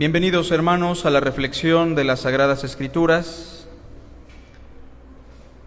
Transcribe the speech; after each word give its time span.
Bienvenidos 0.00 0.50
hermanos 0.50 1.04
a 1.04 1.10
la 1.10 1.20
reflexión 1.20 1.94
de 1.94 2.04
las 2.04 2.20
Sagradas 2.20 2.64
Escrituras. 2.64 3.68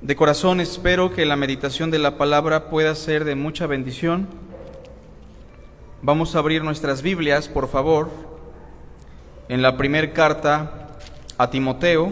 De 0.02 0.16
corazón 0.16 0.60
espero 0.60 1.14
que 1.14 1.28
la 1.28 1.36
meditación 1.36 1.92
de 1.92 2.00
la 2.00 2.18
palabra 2.18 2.68
pueda 2.72 2.96
ser 2.96 3.26
de 3.26 3.36
mucha 3.36 3.68
bendición. 3.68 4.28
Vamos 6.02 6.36
a 6.36 6.40
abrir 6.40 6.64
nuestras 6.64 7.04
Biblias, 7.04 7.48
por 7.48 7.68
favor, 7.68 8.10
en 9.50 9.62
la 9.62 9.78
primera 9.78 10.12
carta 10.14 10.98
a 11.38 11.52
Timoteo. 11.52 12.12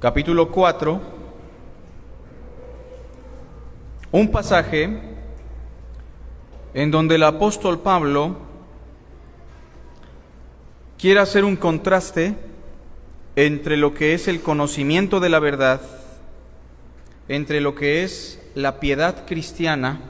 Capítulo 0.00 0.50
4 0.50 1.17
un 4.10 4.30
pasaje 4.30 5.00
en 6.74 6.90
donde 6.90 7.16
el 7.16 7.22
apóstol 7.24 7.80
Pablo 7.80 8.36
quiere 10.98 11.20
hacer 11.20 11.44
un 11.44 11.56
contraste 11.56 12.34
entre 13.36 13.76
lo 13.76 13.94
que 13.94 14.14
es 14.14 14.26
el 14.26 14.40
conocimiento 14.40 15.20
de 15.20 15.28
la 15.28 15.38
verdad, 15.38 15.80
entre 17.28 17.60
lo 17.60 17.74
que 17.74 18.02
es 18.02 18.42
la 18.54 18.80
piedad 18.80 19.26
cristiana, 19.26 20.00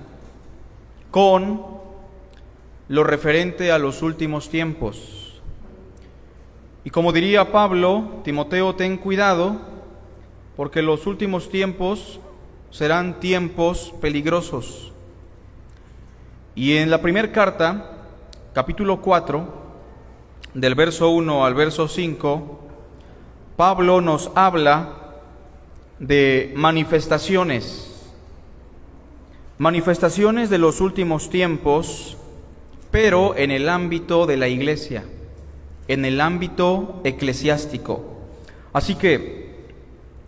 con 1.10 1.78
lo 2.88 3.04
referente 3.04 3.72
a 3.72 3.78
los 3.78 4.02
últimos 4.02 4.48
tiempos. 4.48 5.42
Y 6.84 6.90
como 6.90 7.12
diría 7.12 7.52
Pablo, 7.52 8.20
Timoteo, 8.24 8.76
ten 8.76 8.96
cuidado, 8.96 9.60
porque 10.56 10.80
los 10.80 11.06
últimos 11.06 11.50
tiempos 11.50 12.20
serán 12.70 13.20
tiempos 13.20 13.94
peligrosos. 14.00 14.92
Y 16.54 16.76
en 16.76 16.90
la 16.90 17.00
primera 17.00 17.30
carta, 17.30 17.92
capítulo 18.52 19.00
4, 19.00 19.46
del 20.54 20.74
verso 20.74 21.10
1 21.10 21.44
al 21.44 21.54
verso 21.54 21.88
5, 21.88 22.60
Pablo 23.56 24.00
nos 24.00 24.30
habla 24.34 24.94
de 25.98 26.52
manifestaciones, 26.56 28.06
manifestaciones 29.58 30.50
de 30.50 30.58
los 30.58 30.80
últimos 30.80 31.30
tiempos, 31.30 32.16
pero 32.90 33.36
en 33.36 33.50
el 33.50 33.68
ámbito 33.68 34.26
de 34.26 34.36
la 34.36 34.48
iglesia, 34.48 35.04
en 35.88 36.04
el 36.04 36.20
ámbito 36.20 37.00
eclesiástico. 37.04 38.16
Así 38.72 38.94
que, 38.94 39.48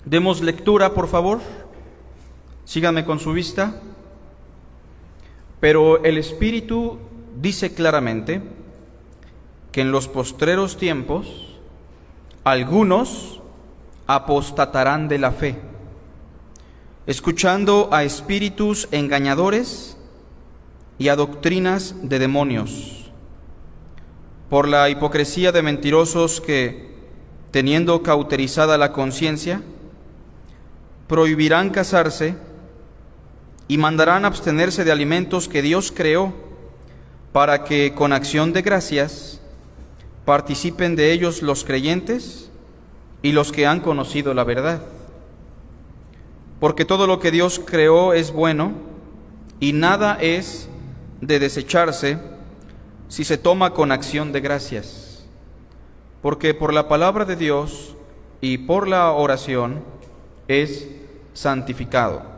demos 0.05 0.41
lectura, 0.41 0.95
por 0.95 1.09
favor. 1.09 1.41
Síganme 2.71 3.05
con 3.05 3.19
su 3.19 3.33
vista. 3.33 3.75
Pero 5.59 6.05
el 6.05 6.17
Espíritu 6.17 7.01
dice 7.35 7.75
claramente 7.75 8.43
que 9.73 9.81
en 9.81 9.91
los 9.91 10.07
postreros 10.07 10.77
tiempos 10.77 11.59
algunos 12.45 13.41
apostatarán 14.07 15.09
de 15.09 15.19
la 15.19 15.33
fe, 15.33 15.57
escuchando 17.09 17.89
a 17.91 18.05
espíritus 18.05 18.87
engañadores 18.93 19.97
y 20.97 21.09
a 21.09 21.17
doctrinas 21.17 21.97
de 22.09 22.21
demonios, 22.21 23.11
por 24.49 24.69
la 24.69 24.89
hipocresía 24.91 25.51
de 25.51 25.62
mentirosos 25.62 26.41
que, 26.41 26.95
teniendo 27.51 28.05
cauterizada 28.05 28.79
la 28.79 28.93
conciencia, 28.93 29.61
prohibirán 31.09 31.71
casarse, 31.71 32.37
y 33.70 33.78
mandarán 33.78 34.25
abstenerse 34.25 34.82
de 34.82 34.91
alimentos 34.91 35.48
que 35.48 35.62
Dios 35.62 35.92
creó 35.92 36.34
para 37.31 37.62
que 37.62 37.94
con 37.94 38.12
acción 38.12 38.53
de 38.53 38.62
gracias 38.62 39.41
participen 40.25 40.97
de 40.97 41.12
ellos 41.12 41.41
los 41.41 41.64
creyentes 41.64 42.50
y 43.22 43.31
los 43.31 43.53
que 43.53 43.69
han 43.69 43.78
conocido 43.78 44.34
la 44.34 44.42
verdad. 44.42 44.82
Porque 46.58 46.84
todo 46.84 47.06
lo 47.06 47.20
que 47.20 47.31
Dios 47.31 47.62
creó 47.64 48.12
es 48.12 48.32
bueno 48.32 48.72
y 49.60 49.72
nada 49.72 50.19
es 50.20 50.69
de 51.20 51.38
desecharse 51.38 52.19
si 53.06 53.22
se 53.22 53.38
toma 53.38 53.72
con 53.72 53.92
acción 53.92 54.32
de 54.32 54.41
gracias. 54.41 55.25
Porque 56.22 56.54
por 56.54 56.75
la 56.75 56.88
palabra 56.88 57.25
de 57.25 57.37
Dios 57.37 57.94
y 58.41 58.58
por 58.58 58.88
la 58.88 59.12
oración 59.12 59.84
es 60.48 60.88
santificado 61.34 62.30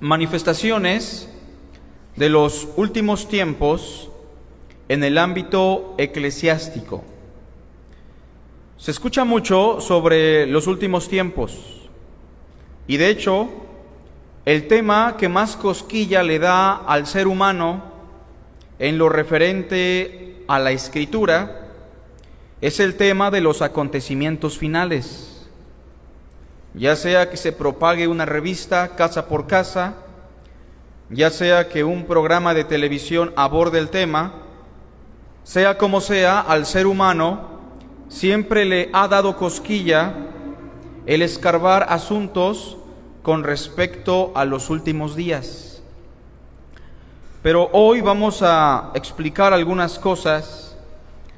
manifestaciones 0.00 1.28
de 2.16 2.28
los 2.30 2.68
últimos 2.76 3.28
tiempos 3.28 4.10
en 4.88 5.04
el 5.04 5.18
ámbito 5.18 5.94
eclesiástico. 5.98 7.04
Se 8.78 8.90
escucha 8.90 9.24
mucho 9.24 9.80
sobre 9.80 10.46
los 10.46 10.66
últimos 10.66 11.08
tiempos 11.08 11.88
y 12.86 12.96
de 12.96 13.10
hecho 13.10 13.48
el 14.46 14.68
tema 14.68 15.16
que 15.18 15.28
más 15.28 15.56
cosquilla 15.56 16.22
le 16.22 16.38
da 16.38 16.76
al 16.76 17.06
ser 17.06 17.26
humano 17.26 17.84
en 18.78 18.96
lo 18.96 19.10
referente 19.10 20.42
a 20.48 20.58
la 20.58 20.72
escritura 20.72 21.68
es 22.62 22.80
el 22.80 22.96
tema 22.96 23.30
de 23.30 23.42
los 23.42 23.60
acontecimientos 23.60 24.56
finales 24.56 25.29
ya 26.74 26.96
sea 26.96 27.30
que 27.30 27.36
se 27.36 27.52
propague 27.52 28.08
una 28.08 28.26
revista 28.26 28.96
casa 28.96 29.26
por 29.26 29.46
casa, 29.46 29.94
ya 31.08 31.30
sea 31.30 31.68
que 31.68 31.82
un 31.82 32.04
programa 32.04 32.54
de 32.54 32.64
televisión 32.64 33.32
aborde 33.36 33.78
el 33.78 33.88
tema, 33.88 34.34
sea 35.42 35.78
como 35.78 36.00
sea, 36.00 36.40
al 36.40 36.66
ser 36.66 36.86
humano 36.86 37.48
siempre 38.08 38.64
le 38.64 38.90
ha 38.92 39.08
dado 39.08 39.36
cosquilla 39.36 40.14
el 41.06 41.22
escarbar 41.22 41.86
asuntos 41.88 42.76
con 43.22 43.44
respecto 43.44 44.32
a 44.34 44.44
los 44.44 44.70
últimos 44.70 45.16
días. 45.16 45.82
Pero 47.42 47.70
hoy 47.72 48.02
vamos 48.02 48.42
a 48.42 48.90
explicar 48.94 49.54
algunas 49.54 49.98
cosas 49.98 50.76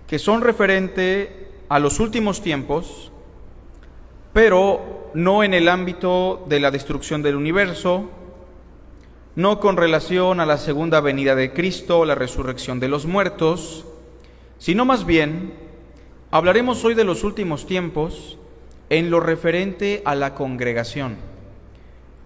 que 0.08 0.18
son 0.18 0.40
referente 0.40 1.48
a 1.68 1.78
los 1.78 2.00
últimos 2.00 2.42
tiempos, 2.42 3.11
pero 4.32 5.10
no 5.14 5.44
en 5.44 5.54
el 5.54 5.68
ámbito 5.68 6.44
de 6.48 6.60
la 6.60 6.70
destrucción 6.70 7.22
del 7.22 7.36
universo, 7.36 8.10
no 9.34 9.60
con 9.60 9.76
relación 9.76 10.40
a 10.40 10.46
la 10.46 10.58
segunda 10.58 11.00
venida 11.00 11.34
de 11.34 11.52
Cristo, 11.52 12.04
la 12.04 12.14
resurrección 12.14 12.80
de 12.80 12.88
los 12.88 13.06
muertos, 13.06 13.86
sino 14.58 14.84
más 14.84 15.06
bien 15.06 15.54
hablaremos 16.30 16.84
hoy 16.84 16.94
de 16.94 17.04
los 17.04 17.24
últimos 17.24 17.66
tiempos 17.66 18.38
en 18.90 19.10
lo 19.10 19.20
referente 19.20 20.02
a 20.04 20.14
la 20.14 20.34
congregación. 20.34 21.16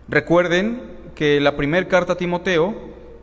Recuerden 0.08 0.82
que 1.14 1.40
la 1.40 1.56
primera 1.56 1.88
carta 1.88 2.14
a 2.14 2.16
Timoteo 2.16 2.74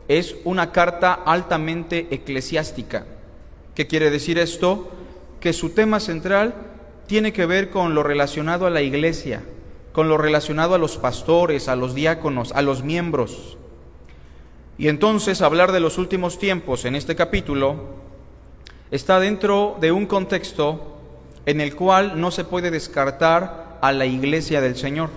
es 0.08 0.36
una 0.44 0.72
carta 0.72 1.14
altamente 1.14 2.08
eclesiástica. 2.10 3.06
¿Qué 3.74 3.86
quiere 3.86 4.10
decir 4.10 4.38
esto? 4.38 4.90
Que 5.40 5.52
su 5.52 5.70
tema 5.70 6.00
central 6.00 6.73
tiene 7.06 7.32
que 7.32 7.46
ver 7.46 7.70
con 7.70 7.94
lo 7.94 8.02
relacionado 8.02 8.66
a 8.66 8.70
la 8.70 8.82
iglesia, 8.82 9.42
con 9.92 10.08
lo 10.08 10.18
relacionado 10.18 10.74
a 10.74 10.78
los 10.78 10.96
pastores, 10.96 11.68
a 11.68 11.76
los 11.76 11.94
diáconos, 11.94 12.52
a 12.52 12.62
los 12.62 12.82
miembros. 12.82 13.56
Y 14.76 14.88
entonces 14.88 15.42
hablar 15.42 15.72
de 15.72 15.80
los 15.80 15.98
últimos 15.98 16.38
tiempos 16.38 16.84
en 16.84 16.96
este 16.96 17.14
capítulo 17.14 17.76
está 18.90 19.20
dentro 19.20 19.76
de 19.80 19.92
un 19.92 20.06
contexto 20.06 20.98
en 21.46 21.60
el 21.60 21.76
cual 21.76 22.20
no 22.20 22.30
se 22.30 22.44
puede 22.44 22.70
descartar 22.70 23.78
a 23.80 23.92
la 23.92 24.06
iglesia 24.06 24.60
del 24.60 24.76
Señor. 24.76 25.10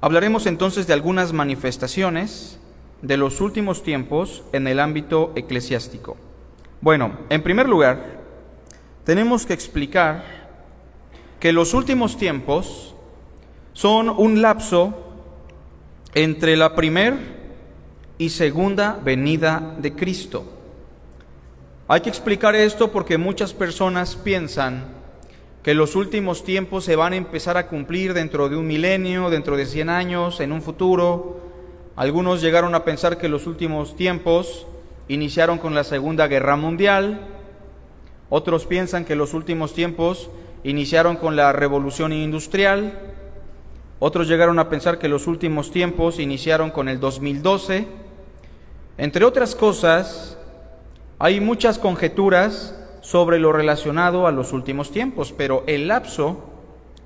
Hablaremos 0.00 0.46
entonces 0.46 0.86
de 0.86 0.92
algunas 0.92 1.32
manifestaciones 1.32 2.58
de 3.00 3.16
los 3.16 3.40
últimos 3.40 3.82
tiempos 3.82 4.42
en 4.52 4.66
el 4.66 4.80
ámbito 4.80 5.32
eclesiástico. 5.36 6.16
Bueno, 6.80 7.12
en 7.30 7.42
primer 7.42 7.68
lugar, 7.68 8.23
tenemos 9.04 9.46
que 9.46 9.52
explicar 9.52 10.24
que 11.38 11.52
los 11.52 11.74
últimos 11.74 12.16
tiempos 12.16 12.94
son 13.74 14.08
un 14.08 14.40
lapso 14.40 14.94
entre 16.14 16.56
la 16.56 16.74
primera 16.74 17.18
y 18.18 18.30
segunda 18.30 18.98
venida 19.04 19.74
de 19.78 19.94
Cristo. 19.94 20.44
Hay 21.86 22.00
que 22.00 22.08
explicar 22.08 22.54
esto 22.54 22.90
porque 22.90 23.18
muchas 23.18 23.52
personas 23.52 24.16
piensan 24.16 24.84
que 25.62 25.74
los 25.74 25.96
últimos 25.96 26.44
tiempos 26.44 26.84
se 26.84 26.96
van 26.96 27.12
a 27.12 27.16
empezar 27.16 27.56
a 27.56 27.66
cumplir 27.66 28.14
dentro 28.14 28.48
de 28.48 28.56
un 28.56 28.66
milenio, 28.66 29.28
dentro 29.28 29.56
de 29.56 29.66
100 29.66 29.90
años, 29.90 30.40
en 30.40 30.52
un 30.52 30.62
futuro. 30.62 31.40
Algunos 31.96 32.40
llegaron 32.40 32.74
a 32.74 32.84
pensar 32.84 33.18
que 33.18 33.28
los 33.28 33.46
últimos 33.46 33.96
tiempos 33.96 34.66
iniciaron 35.08 35.58
con 35.58 35.74
la 35.74 35.84
Segunda 35.84 36.26
Guerra 36.26 36.56
Mundial. 36.56 37.43
Otros 38.36 38.66
piensan 38.66 39.04
que 39.04 39.14
los 39.14 39.32
últimos 39.32 39.74
tiempos 39.74 40.28
iniciaron 40.64 41.14
con 41.14 41.36
la 41.36 41.52
Revolución 41.52 42.12
Industrial. 42.12 42.98
Otros 44.00 44.26
llegaron 44.26 44.58
a 44.58 44.68
pensar 44.68 44.98
que 44.98 45.06
los 45.06 45.28
últimos 45.28 45.70
tiempos 45.70 46.18
iniciaron 46.18 46.72
con 46.72 46.88
el 46.88 46.98
2012. 46.98 47.86
Entre 48.98 49.24
otras 49.24 49.54
cosas, 49.54 50.36
hay 51.20 51.40
muchas 51.40 51.78
conjeturas 51.78 52.76
sobre 53.02 53.38
lo 53.38 53.52
relacionado 53.52 54.26
a 54.26 54.32
los 54.32 54.52
últimos 54.52 54.90
tiempos, 54.90 55.32
pero 55.32 55.62
el 55.68 55.86
lapso 55.86 56.42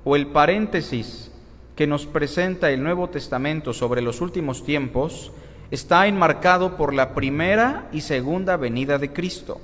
o 0.05 0.15
el 0.15 0.25
paréntesis 0.25 1.31
que 1.75 1.85
nos 1.85 2.07
presenta 2.07 2.71
el 2.71 2.81
Nuevo 2.81 3.07
Testamento 3.09 3.73
sobre 3.73 4.01
los 4.01 4.21
últimos 4.21 4.65
tiempos 4.65 5.31
está 5.69 6.07
enmarcado 6.07 6.75
por 6.75 6.91
la 6.91 7.13
primera 7.13 7.87
y 7.91 8.01
segunda 8.01 8.57
venida 8.57 8.97
de 8.97 9.13
Cristo. 9.13 9.61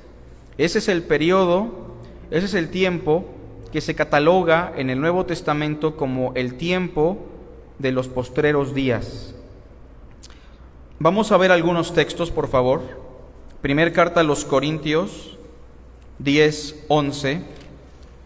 Ese 0.58 0.80
es 0.80 0.88
el 0.88 1.04
periodo, 1.04 1.96
ese 2.32 2.46
es 2.46 2.54
el 2.54 2.70
tiempo 2.70 3.26
que 3.72 3.82
se 3.82 3.96
cataloga 3.96 4.72
en 4.78 4.90
el 4.90 5.02
Nuevo 5.02 5.26
Testamento 5.26 5.98
como 5.98 6.32
el 6.36 6.56
tiempo 6.56 7.18
de 7.78 7.92
los 7.92 8.08
postreros 8.08 8.74
días. 8.74 9.36
Vamos 10.98 11.34
a 11.34 11.38
ver 11.38 11.52
algunos 11.52 11.94
textos, 11.94 12.32
por 12.32 12.48
favor. 12.48 12.82
Primer 13.62 13.92
carta 13.92 14.22
a 14.22 14.24
los 14.24 14.46
Corintios 14.46 15.38
10, 16.20 16.86
11. 16.88 17.42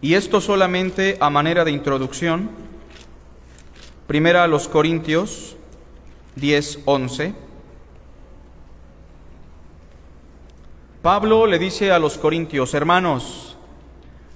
Y 0.00 0.14
esto 0.14 0.40
solamente 0.40 1.16
a 1.20 1.30
manera 1.30 1.64
de 1.64 1.72
introducción. 1.72 2.50
Primera 4.06 4.44
a 4.44 4.48
los 4.48 4.68
Corintios 4.68 5.56
10, 6.36 6.80
11. 6.84 7.34
Pablo 11.02 11.46
le 11.46 11.58
dice 11.58 11.92
a 11.92 11.98
los 11.98 12.18
Corintios, 12.18 12.74
hermanos, 12.74 13.56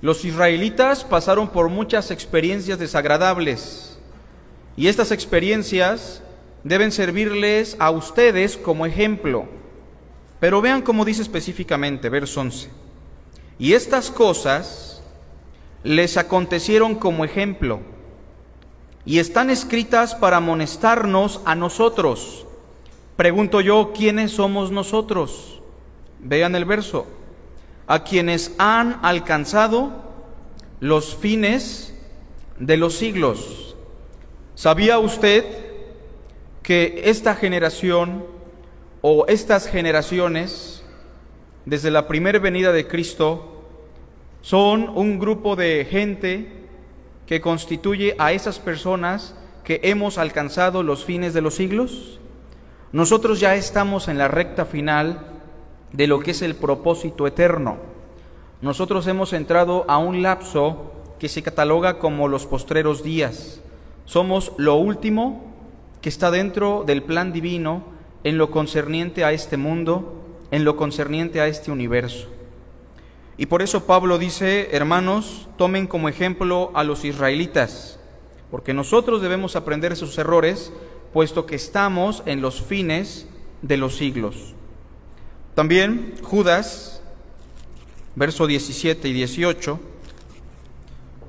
los 0.00 0.24
israelitas 0.24 1.04
pasaron 1.04 1.48
por 1.48 1.68
muchas 1.68 2.10
experiencias 2.10 2.78
desagradables 2.78 3.98
y 4.74 4.88
estas 4.88 5.10
experiencias 5.10 6.22
deben 6.62 6.90
servirles 6.90 7.76
a 7.78 7.90
ustedes 7.90 8.56
como 8.56 8.86
ejemplo. 8.86 9.44
Pero 10.40 10.62
vean 10.62 10.80
cómo 10.80 11.04
dice 11.04 11.20
específicamente, 11.20 12.08
verso 12.08 12.40
11. 12.40 12.70
Y 13.58 13.74
estas 13.74 14.10
cosas 14.10 15.02
les 15.82 16.16
acontecieron 16.16 16.94
como 16.94 17.26
ejemplo 17.26 17.80
y 19.04 19.18
están 19.18 19.50
escritas 19.50 20.14
para 20.14 20.38
amonestarnos 20.38 21.42
a 21.44 21.54
nosotros. 21.54 22.46
Pregunto 23.16 23.60
yo, 23.60 23.92
¿quiénes 23.94 24.30
somos 24.30 24.70
nosotros? 24.70 25.53
Vean 26.24 26.56
el 26.56 26.64
verso 26.64 27.06
a 27.86 28.02
quienes 28.02 28.52
han 28.58 28.98
alcanzado 29.02 29.92
los 30.80 31.14
fines 31.14 31.94
de 32.58 32.76
los 32.76 32.96
siglos. 32.96 33.76
¿Sabía 34.54 34.98
usted 34.98 35.44
que 36.62 37.02
esta 37.04 37.34
generación 37.34 38.24
o 39.02 39.26
estas 39.28 39.66
generaciones, 39.66 40.82
desde 41.66 41.90
la 41.90 42.08
primera 42.08 42.38
venida 42.38 42.72
de 42.72 42.86
Cristo, 42.86 43.62
son 44.40 44.88
un 44.88 45.18
grupo 45.18 45.56
de 45.56 45.86
gente 45.90 46.64
que 47.26 47.40
constituye 47.40 48.14
a 48.18 48.32
esas 48.32 48.58
personas 48.58 49.34
que 49.62 49.80
hemos 49.82 50.18
alcanzado 50.18 50.82
los 50.82 51.04
fines 51.04 51.34
de 51.34 51.40
los 51.42 51.54
siglos? 51.54 52.18
Nosotros 52.92 53.40
ya 53.40 53.56
estamos 53.56 54.08
en 54.08 54.18
la 54.18 54.28
recta 54.28 54.64
final 54.64 55.33
de 55.94 56.08
lo 56.08 56.18
que 56.18 56.32
es 56.32 56.42
el 56.42 56.56
propósito 56.56 57.26
eterno. 57.26 57.76
Nosotros 58.60 59.06
hemos 59.06 59.32
entrado 59.32 59.84
a 59.88 59.98
un 59.98 60.22
lapso 60.22 60.90
que 61.20 61.28
se 61.28 61.42
cataloga 61.42 61.98
como 61.98 62.26
los 62.26 62.46
postreros 62.46 63.04
días. 63.04 63.60
Somos 64.04 64.52
lo 64.58 64.74
último 64.74 65.44
que 66.02 66.08
está 66.08 66.32
dentro 66.32 66.82
del 66.84 67.02
plan 67.04 67.32
divino 67.32 67.84
en 68.24 68.38
lo 68.38 68.50
concerniente 68.50 69.24
a 69.24 69.32
este 69.32 69.56
mundo, 69.56 70.20
en 70.50 70.64
lo 70.64 70.76
concerniente 70.76 71.40
a 71.40 71.46
este 71.46 71.70
universo. 71.70 72.28
Y 73.36 73.46
por 73.46 73.62
eso 73.62 73.86
Pablo 73.86 74.18
dice, 74.18 74.70
hermanos, 74.72 75.48
tomen 75.56 75.86
como 75.86 76.08
ejemplo 76.08 76.72
a 76.74 76.82
los 76.82 77.04
israelitas, 77.04 78.00
porque 78.50 78.74
nosotros 78.74 79.22
debemos 79.22 79.54
aprender 79.54 79.94
sus 79.94 80.18
errores, 80.18 80.72
puesto 81.12 81.46
que 81.46 81.54
estamos 81.54 82.24
en 82.26 82.42
los 82.42 82.60
fines 82.60 83.28
de 83.62 83.76
los 83.76 83.96
siglos. 83.96 84.54
También 85.54 86.14
Judas, 86.22 87.00
verso 88.16 88.48
17 88.48 89.06
y 89.08 89.12
18, 89.12 89.78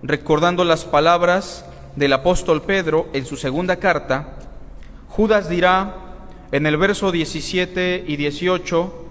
recordando 0.02 0.64
las 0.64 0.84
palabras 0.84 1.64
del 1.96 2.12
apóstol 2.14 2.64
Pedro 2.64 3.08
en 3.14 3.28
su 3.28 3.38
segunda 3.38 3.76
carta, 3.76 4.34
Judas 5.10 5.48
dirá 5.48 5.98
en 6.52 6.66
el 6.66 6.76
verso 6.78 7.12
17 7.12 8.06
y 8.08 8.16
18, 8.16 9.06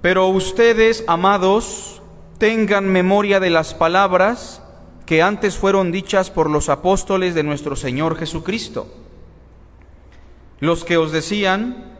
pero 0.00 0.28
ustedes, 0.28 1.04
amados, 1.06 2.00
tengan 2.38 2.86
memoria 2.86 3.38
de 3.38 3.50
las 3.50 3.74
palabras 3.74 4.62
que 5.04 5.20
antes 5.20 5.58
fueron 5.58 5.92
dichas 5.92 6.30
por 6.30 6.48
los 6.48 6.70
apóstoles 6.70 7.34
de 7.34 7.42
nuestro 7.42 7.76
Señor 7.76 8.16
Jesucristo, 8.16 8.86
los 10.58 10.84
que 10.86 10.96
os 10.96 11.12
decían, 11.12 11.99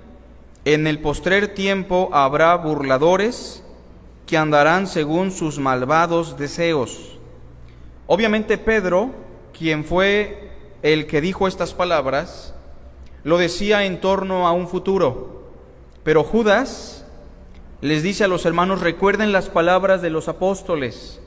en 0.64 0.86
el 0.86 0.98
postrer 0.98 1.48
tiempo 1.48 2.10
habrá 2.12 2.54
burladores 2.56 3.62
que 4.26 4.36
andarán 4.36 4.86
según 4.86 5.30
sus 5.30 5.58
malvados 5.58 6.36
deseos. 6.36 7.18
Obviamente 8.06 8.58
Pedro, 8.58 9.10
quien 9.56 9.84
fue 9.84 10.50
el 10.82 11.06
que 11.06 11.20
dijo 11.20 11.48
estas 11.48 11.74
palabras, 11.74 12.54
lo 13.24 13.38
decía 13.38 13.84
en 13.84 14.00
torno 14.00 14.46
a 14.46 14.52
un 14.52 14.68
futuro. 14.68 15.50
Pero 16.02 16.24
Judas 16.24 17.06
les 17.80 18.02
dice 18.02 18.24
a 18.24 18.28
los 18.28 18.44
hermanos, 18.44 18.80
recuerden 18.80 19.32
las 19.32 19.48
palabras 19.48 20.02
de 20.02 20.10
los 20.10 20.28
apóstoles. 20.28 21.20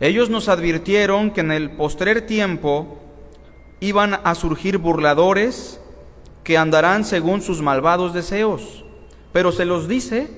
Ellos 0.00 0.28
nos 0.28 0.48
advirtieron 0.48 1.30
que 1.30 1.40
en 1.40 1.52
el 1.52 1.70
postrer 1.70 2.26
tiempo 2.26 2.98
iban 3.78 4.20
a 4.24 4.34
surgir 4.34 4.78
burladores 4.78 5.80
que 6.44 6.58
andarán 6.58 7.04
según 7.04 7.40
sus 7.40 7.62
malvados 7.62 8.12
deseos. 8.12 8.84
Pero 9.32 9.50
se 9.50 9.64
los 9.64 9.88
dice 9.88 10.28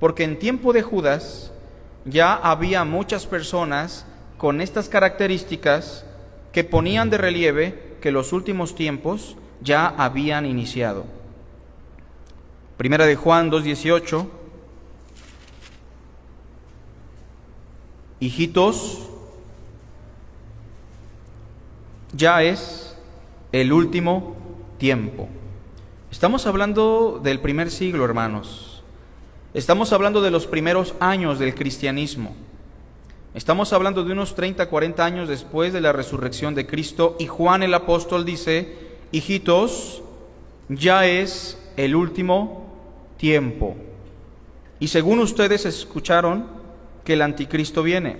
porque 0.00 0.24
en 0.24 0.38
tiempo 0.38 0.72
de 0.72 0.82
Judas 0.82 1.52
ya 2.04 2.34
había 2.34 2.84
muchas 2.84 3.26
personas 3.26 4.04
con 4.36 4.60
estas 4.60 4.88
características 4.88 6.04
que 6.52 6.64
ponían 6.64 7.08
de 7.10 7.18
relieve 7.18 7.96
que 8.00 8.12
los 8.12 8.32
últimos 8.32 8.74
tiempos 8.74 9.36
ya 9.60 9.86
habían 9.86 10.46
iniciado. 10.46 11.04
Primera 12.76 13.06
de 13.06 13.16
Juan 13.16 13.50
2.18. 13.50 14.26
Hijitos, 18.20 19.08
ya 22.12 22.42
es 22.42 22.96
el 23.52 23.72
último 23.72 24.37
tiempo. 24.78 25.28
Estamos 26.10 26.46
hablando 26.46 27.20
del 27.22 27.40
primer 27.40 27.70
siglo, 27.70 28.04
hermanos. 28.04 28.82
Estamos 29.52 29.92
hablando 29.92 30.22
de 30.22 30.30
los 30.30 30.46
primeros 30.46 30.94
años 31.00 31.38
del 31.38 31.54
cristianismo. 31.54 32.34
Estamos 33.34 33.72
hablando 33.72 34.04
de 34.04 34.12
unos 34.12 34.34
30, 34.34 34.68
40 34.68 35.04
años 35.04 35.28
después 35.28 35.72
de 35.72 35.80
la 35.80 35.92
resurrección 35.92 36.54
de 36.54 36.66
Cristo 36.66 37.16
y 37.18 37.26
Juan 37.26 37.62
el 37.62 37.74
apóstol 37.74 38.24
dice, 38.24 38.76
hijitos, 39.12 40.02
ya 40.68 41.06
es 41.06 41.58
el 41.76 41.94
último 41.94 42.66
tiempo. 43.16 43.76
Y 44.80 44.88
según 44.88 45.18
ustedes 45.18 45.66
escucharon 45.66 46.46
que 47.04 47.14
el 47.14 47.22
anticristo 47.22 47.82
viene. 47.82 48.16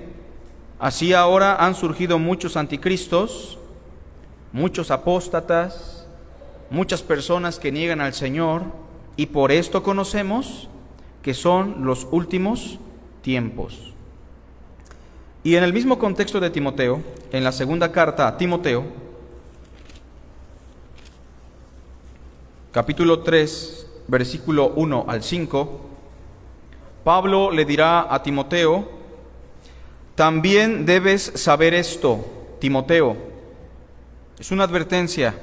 Así 0.78 1.12
ahora 1.12 1.56
han 1.64 1.74
surgido 1.74 2.18
muchos 2.18 2.56
anticristos, 2.56 3.58
muchos 4.52 4.90
apóstatas, 4.90 5.97
muchas 6.70 7.02
personas 7.02 7.58
que 7.58 7.72
niegan 7.72 8.00
al 8.00 8.14
Señor 8.14 8.62
y 9.16 9.26
por 9.26 9.52
esto 9.52 9.82
conocemos 9.82 10.68
que 11.22 11.34
son 11.34 11.84
los 11.84 12.06
últimos 12.10 12.78
tiempos. 13.22 13.92
Y 15.44 15.56
en 15.56 15.64
el 15.64 15.72
mismo 15.72 15.98
contexto 15.98 16.40
de 16.40 16.50
Timoteo, 16.50 17.02
en 17.32 17.44
la 17.44 17.52
segunda 17.52 17.90
carta 17.90 18.28
a 18.28 18.36
Timoteo, 18.36 18.84
capítulo 22.72 23.20
3, 23.20 23.86
versículo 24.08 24.72
1 24.76 25.06
al 25.08 25.22
5, 25.22 25.80
Pablo 27.04 27.50
le 27.50 27.64
dirá 27.64 28.12
a 28.12 28.22
Timoteo, 28.22 28.88
también 30.14 30.84
debes 30.84 31.32
saber 31.34 31.74
esto, 31.74 32.24
Timoteo. 32.60 33.16
Es 34.38 34.50
una 34.50 34.64
advertencia 34.64 35.34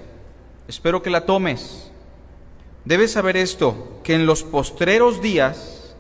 Espero 0.67 1.03
que 1.03 1.09
la 1.09 1.25
tomes. 1.25 1.91
Debes 2.85 3.11
saber 3.11 3.37
esto, 3.37 3.99
que 4.03 4.15
en 4.15 4.25
los 4.25 4.43
postreros 4.43 5.21
días 5.21 5.95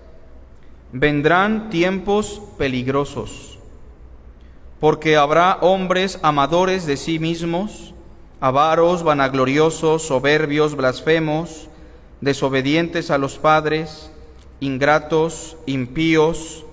vendrán 0.91 1.69
tiempos 1.69 2.41
peligrosos, 2.57 3.59
porque 4.79 5.17
habrá 5.17 5.57
hombres 5.61 6.19
amadores 6.21 6.85
de 6.85 6.97
sí 6.97 7.19
mismos, 7.19 7.93
avaros, 8.39 9.03
vanagloriosos, 9.03 10.03
soberbios, 10.03 10.75
blasfemos, 10.75 11.69
desobedientes 12.21 13.11
a 13.11 13.17
los 13.17 13.37
padres, 13.37 14.11
ingratos, 14.59 15.57
impíos, 15.65 16.65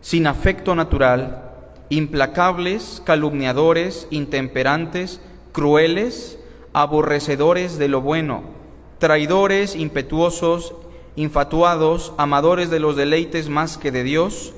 sin 0.00 0.26
afecto 0.26 0.74
natural, 0.74 1.52
implacables, 1.88 3.02
calumniadores, 3.04 4.06
intemperantes, 4.10 5.20
crueles, 5.52 6.39
aborrecedores 6.72 7.78
de 7.78 7.88
lo 7.88 8.00
bueno, 8.00 8.42
traidores, 8.98 9.74
impetuosos, 9.76 10.74
infatuados, 11.16 12.12
amadores 12.16 12.70
de 12.70 12.80
los 12.80 12.96
deleites 12.96 13.48
más 13.48 13.78
que 13.78 13.90
de 13.90 14.04
Dios. 14.04 14.52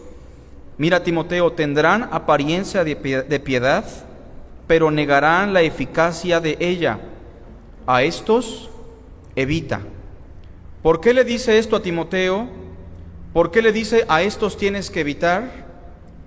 Mira, 0.79 1.05
Timoteo, 1.05 1.53
tendrán 1.53 2.09
apariencia 2.13 2.85
de 2.85 3.41
piedad, 3.45 3.85
pero 4.67 4.91
negarán 4.91 5.53
la 5.53 5.63
eficacia 5.63 6.41
de 6.41 6.57
ella. 6.61 6.99
A 7.87 8.03
estos 8.03 8.71
evita. 9.35 9.81
¿Por 10.83 11.01
qué 11.01 11.15
le 11.15 11.25
dice 11.25 11.59
esto 11.59 11.77
a 11.77 11.83
Timoteo? 11.83 12.49
¿Por 13.33 13.51
qué 13.51 13.63
le 13.63 13.73
dice 13.73 14.05
a 14.09 14.23
estos 14.23 14.57
tienes 14.57 14.91
que 14.91 15.01
evitar? 15.01 15.67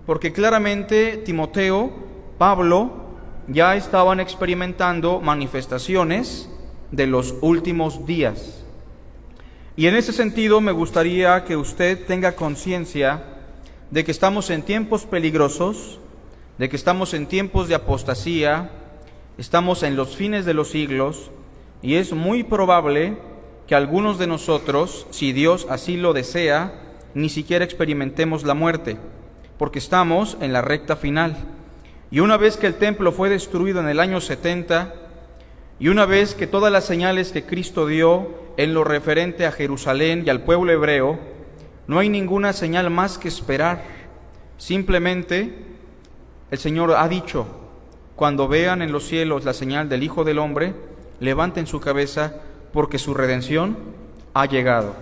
Porque 0.05 0.31
claramente 0.33 1.17
Timoteo, 1.17 1.91
Pablo, 2.37 3.04
ya 3.47 3.75
estaban 3.75 4.19
experimentando 4.19 5.21
manifestaciones 5.21 6.49
de 6.91 7.07
los 7.07 7.35
últimos 7.41 8.05
días. 8.05 8.63
Y 9.75 9.87
en 9.87 9.95
ese 9.95 10.13
sentido 10.13 10.61
me 10.61 10.71
gustaría 10.71 11.43
que 11.43 11.57
usted 11.57 12.05
tenga 12.05 12.35
conciencia 12.35 13.23
de 13.91 14.03
que 14.03 14.11
estamos 14.11 14.49
en 14.49 14.63
tiempos 14.63 15.05
peligrosos, 15.05 15.99
de 16.57 16.69
que 16.69 16.75
estamos 16.75 17.13
en 17.13 17.27
tiempos 17.27 17.67
de 17.67 17.75
apostasía, 17.75 18.71
estamos 19.37 19.83
en 19.83 19.95
los 19.95 20.15
fines 20.15 20.45
de 20.45 20.53
los 20.53 20.69
siglos 20.69 21.29
y 21.81 21.95
es 21.95 22.13
muy 22.13 22.43
probable 22.43 23.17
que 23.67 23.75
algunos 23.75 24.17
de 24.17 24.27
nosotros, 24.27 25.07
si 25.09 25.33
Dios 25.33 25.67
así 25.69 25.97
lo 25.97 26.13
desea, 26.13 26.81
ni 27.13 27.29
siquiera 27.29 27.65
experimentemos 27.65 28.43
la 28.43 28.53
muerte, 28.53 28.97
porque 29.57 29.79
estamos 29.79 30.37
en 30.39 30.53
la 30.53 30.61
recta 30.61 30.95
final. 30.95 31.54
Y 32.11 32.19
una 32.19 32.37
vez 32.37 32.57
que 32.57 32.67
el 32.67 32.75
templo 32.75 33.11
fue 33.11 33.29
destruido 33.29 33.79
en 33.79 33.87
el 33.87 33.99
año 33.99 34.21
70, 34.21 34.93
y 35.79 35.89
una 35.89 36.05
vez 36.05 36.35
que 36.35 36.47
todas 36.47 36.71
las 36.71 36.85
señales 36.85 37.31
que 37.31 37.45
Cristo 37.45 37.87
dio 37.87 38.29
en 38.57 38.73
lo 38.73 38.83
referente 38.83 39.45
a 39.45 39.51
Jerusalén 39.51 40.23
y 40.25 40.29
al 40.29 40.43
pueblo 40.43 40.71
hebreo, 40.71 41.19
no 41.87 41.99
hay 41.99 42.09
ninguna 42.09 42.53
señal 42.53 42.89
más 42.89 43.17
que 43.17 43.27
esperar. 43.27 43.83
Simplemente 44.57 45.53
el 46.49 46.57
Señor 46.57 46.91
ha 46.91 47.07
dicho, 47.09 47.45
cuando 48.15 48.47
vean 48.47 48.81
en 48.81 48.91
los 48.91 49.07
cielos 49.07 49.43
la 49.43 49.53
señal 49.53 49.89
del 49.89 50.03
Hijo 50.03 50.23
del 50.23 50.39
Hombre, 50.39 50.73
levanten 51.19 51.67
su 51.67 51.81
cabeza 51.81 52.35
porque 52.71 52.97
su 52.97 53.13
redención 53.13 53.77
ha 54.33 54.45
llegado. 54.45 54.95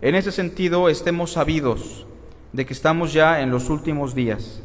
En 0.00 0.14
ese 0.14 0.30
sentido, 0.30 0.88
estemos 0.88 1.32
sabidos 1.32 2.06
de 2.52 2.66
que 2.66 2.72
estamos 2.72 3.12
ya 3.12 3.40
en 3.40 3.50
los 3.50 3.70
últimos 3.70 4.14
días. 4.14 4.62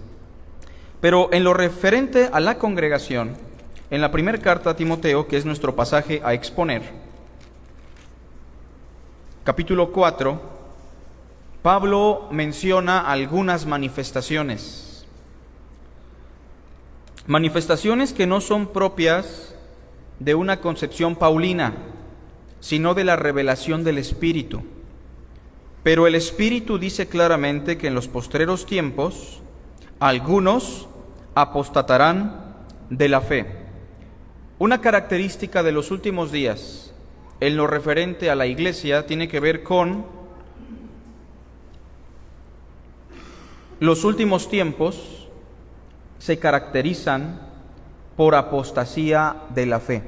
Pero 1.01 1.29
en 1.32 1.44
lo 1.44 1.53
referente 1.53 2.29
a 2.32 2.39
la 2.39 2.58
congregación, 2.58 3.38
en 3.89 4.01
la 4.01 4.12
primera 4.12 4.38
carta 4.38 4.72
a 4.72 4.75
Timoteo, 4.75 5.27
que 5.27 5.38
es 5.38 5.46
nuestro 5.46 5.75
pasaje 5.75 6.22
a 6.24 6.34
exponer, 6.34 6.82
capítulo 9.46 9.91
4, 9.91 10.41
Pablo 11.62 12.27
menciona 12.32 13.00
algunas 13.00 13.65
manifestaciones. 13.65 15.06
Manifestaciones 17.27 18.12
que 18.12 18.27
no 18.27 18.41
son 18.41 18.68
propias 18.68 19.56
de 20.20 20.36
una 20.36 20.60
concepción 20.60 21.15
paulina, 21.15 21.74
sino 22.60 22.94
de 22.94 23.06
la 23.06 23.15
revelación 23.15 23.86
del 23.86 23.98
Espíritu. 23.98 24.63
Pero 25.84 26.08
el 26.08 26.15
Espíritu 26.15 26.77
dice 26.77 27.08
claramente 27.08 27.77
que 27.77 27.88
en 27.88 27.96
los 27.96 28.10
postreros 28.10 28.65
tiempos 28.65 29.41
algunos 30.00 30.88
apostatarán 31.41 32.55
de 32.89 33.10
la 33.10 33.22
fe. 33.22 33.46
Una 34.58 34.81
característica 34.81 35.63
de 35.63 35.72
los 35.72 35.91
últimos 35.91 36.31
días 36.31 36.93
en 37.39 37.55
lo 37.55 37.67
referente 37.67 38.29
a 38.29 38.36
la 38.36 38.46
iglesia 38.46 39.05
tiene 39.05 39.27
que 39.27 39.39
ver 39.39 39.63
con 39.63 40.05
los 43.79 44.03
últimos 44.03 44.50
tiempos 44.50 45.27
se 46.17 46.38
caracterizan 46.38 47.39
por 48.17 48.36
apostasía 48.36 49.38
de 49.55 49.65
la 49.65 49.79
fe. 49.79 50.03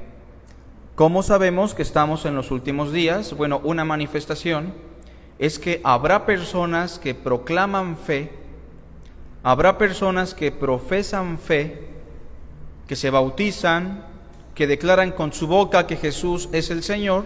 ¿Cómo 0.95 1.23
sabemos 1.23 1.73
que 1.73 1.81
estamos 1.81 2.25
en 2.25 2.35
los 2.35 2.51
últimos 2.51 2.91
días? 2.91 3.33
Bueno, 3.33 3.61
una 3.63 3.85
manifestación 3.85 4.73
es 5.39 5.57
que 5.57 5.79
habrá 5.85 6.25
personas 6.25 6.99
que 6.99 7.15
proclaman 7.15 7.97
fe, 7.97 8.40
habrá 9.43 9.77
personas 9.77 10.33
que 10.33 10.51
profesan 10.51 11.37
fe, 11.37 11.87
que 12.87 12.95
se 12.95 13.09
bautizan, 13.09 14.05
que 14.55 14.67
declaran 14.67 15.11
con 15.11 15.33
su 15.33 15.47
boca 15.47 15.87
que 15.87 15.95
Jesús 15.95 16.49
es 16.51 16.69
el 16.69 16.83
Señor 16.83 17.25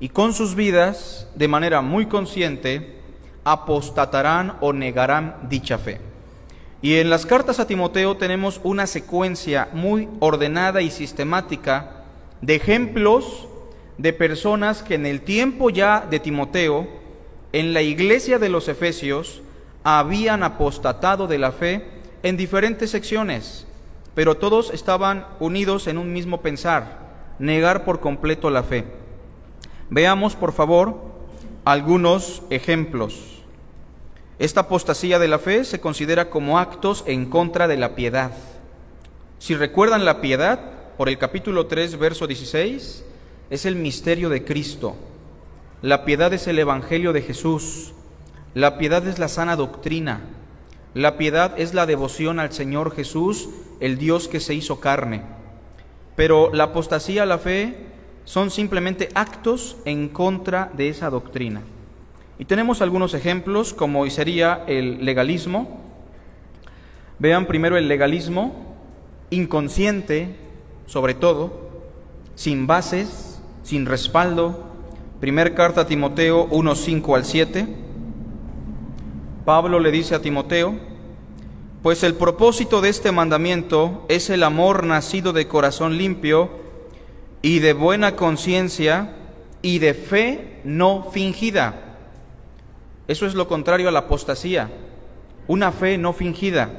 y 0.00 0.08
con 0.08 0.32
sus 0.32 0.54
vidas, 0.54 1.28
de 1.34 1.48
manera 1.48 1.82
muy 1.82 2.06
consciente, 2.06 3.00
apostatarán 3.44 4.56
o 4.60 4.72
negarán 4.72 5.48
dicha 5.48 5.78
fe. 5.78 6.00
Y 6.82 6.96
en 6.96 7.10
las 7.10 7.26
cartas 7.26 7.60
a 7.60 7.66
Timoteo 7.66 8.16
tenemos 8.16 8.60
una 8.64 8.86
secuencia 8.86 9.68
muy 9.74 10.08
ordenada 10.18 10.80
y 10.80 10.90
sistemática 10.90 12.04
de 12.40 12.54
ejemplos 12.54 13.48
de 13.98 14.14
personas 14.14 14.82
que 14.82 14.94
en 14.94 15.04
el 15.04 15.20
tiempo 15.20 15.68
ya 15.68 16.06
de 16.08 16.20
Timoteo, 16.20 16.88
en 17.52 17.74
la 17.74 17.82
iglesia 17.82 18.38
de 18.38 18.48
los 18.48 18.66
Efesios, 18.68 19.42
habían 19.84 20.42
apostatado 20.42 21.26
de 21.26 21.38
la 21.38 21.52
fe 21.52 21.88
en 22.22 22.36
diferentes 22.36 22.90
secciones 22.90 23.66
pero 24.14 24.36
todos 24.36 24.70
estaban 24.72 25.26
unidos 25.38 25.86
en 25.86 25.98
un 25.98 26.12
mismo 26.12 26.40
pensar, 26.40 26.98
negar 27.38 27.84
por 27.84 28.00
completo 28.00 28.50
la 28.50 28.62
fe. 28.62 28.84
Veamos, 29.88 30.36
por 30.36 30.52
favor, 30.52 31.00
algunos 31.64 32.42
ejemplos. 32.50 33.42
Esta 34.38 34.60
apostasía 34.62 35.18
de 35.18 35.28
la 35.28 35.38
fe 35.38 35.64
se 35.64 35.80
considera 35.80 36.30
como 36.30 36.58
actos 36.58 37.04
en 37.06 37.26
contra 37.26 37.68
de 37.68 37.76
la 37.76 37.94
piedad. 37.94 38.32
Si 39.38 39.54
recuerdan 39.54 40.04
la 40.04 40.20
piedad, 40.20 40.60
por 40.96 41.08
el 41.08 41.18
capítulo 41.18 41.66
3, 41.66 41.98
verso 41.98 42.26
16, 42.26 43.04
es 43.48 43.66
el 43.66 43.76
misterio 43.76 44.28
de 44.28 44.44
Cristo. 44.44 44.96
La 45.82 46.04
piedad 46.04 46.32
es 46.34 46.46
el 46.46 46.58
Evangelio 46.58 47.12
de 47.12 47.22
Jesús. 47.22 47.94
La 48.54 48.78
piedad 48.78 49.06
es 49.06 49.20
la 49.20 49.28
sana 49.28 49.54
doctrina. 49.54 50.20
La 50.92 51.16
piedad 51.16 51.54
es 51.56 51.72
la 51.72 51.86
devoción 51.86 52.40
al 52.40 52.52
Señor 52.52 52.92
Jesús, 52.92 53.48
el 53.78 53.96
Dios 53.96 54.26
que 54.26 54.40
se 54.40 54.54
hizo 54.54 54.80
carne. 54.80 55.22
Pero 56.16 56.50
la 56.52 56.64
apostasía 56.64 57.22
a 57.22 57.26
la 57.26 57.38
fe 57.38 57.86
son 58.24 58.50
simplemente 58.50 59.08
actos 59.14 59.76
en 59.84 60.08
contra 60.08 60.70
de 60.76 60.88
esa 60.88 61.10
doctrina. 61.10 61.62
Y 62.40 62.44
tenemos 62.46 62.82
algunos 62.82 63.14
ejemplos, 63.14 63.72
como 63.72 64.08
sería 64.10 64.64
el 64.66 65.04
legalismo. 65.04 65.80
Vean 67.20 67.46
primero 67.46 67.76
el 67.76 67.86
legalismo 67.86 68.74
inconsciente, 69.30 70.34
sobre 70.86 71.14
todo, 71.14 71.70
sin 72.34 72.66
bases, 72.66 73.40
sin 73.62 73.86
respaldo. 73.86 74.64
Primer 75.20 75.54
carta 75.54 75.82
a 75.82 75.86
Timoteo 75.86 76.48
1, 76.50 76.74
5 76.74 77.14
al 77.14 77.24
7. 77.24 77.89
Pablo 79.44 79.80
le 79.80 79.90
dice 79.90 80.14
a 80.14 80.22
Timoteo, 80.22 80.74
pues 81.82 82.02
el 82.02 82.14
propósito 82.14 82.80
de 82.80 82.90
este 82.90 83.10
mandamiento 83.10 84.04
es 84.08 84.28
el 84.28 84.42
amor 84.42 84.84
nacido 84.84 85.32
de 85.32 85.48
corazón 85.48 85.96
limpio 85.96 86.50
y 87.40 87.60
de 87.60 87.72
buena 87.72 88.16
conciencia 88.16 89.14
y 89.62 89.78
de 89.78 89.94
fe 89.94 90.60
no 90.64 91.08
fingida. 91.10 91.96
Eso 93.08 93.26
es 93.26 93.34
lo 93.34 93.48
contrario 93.48 93.88
a 93.88 93.92
la 93.92 94.00
apostasía, 94.00 94.70
una 95.48 95.72
fe 95.72 95.96
no 95.96 96.12
fingida, 96.12 96.70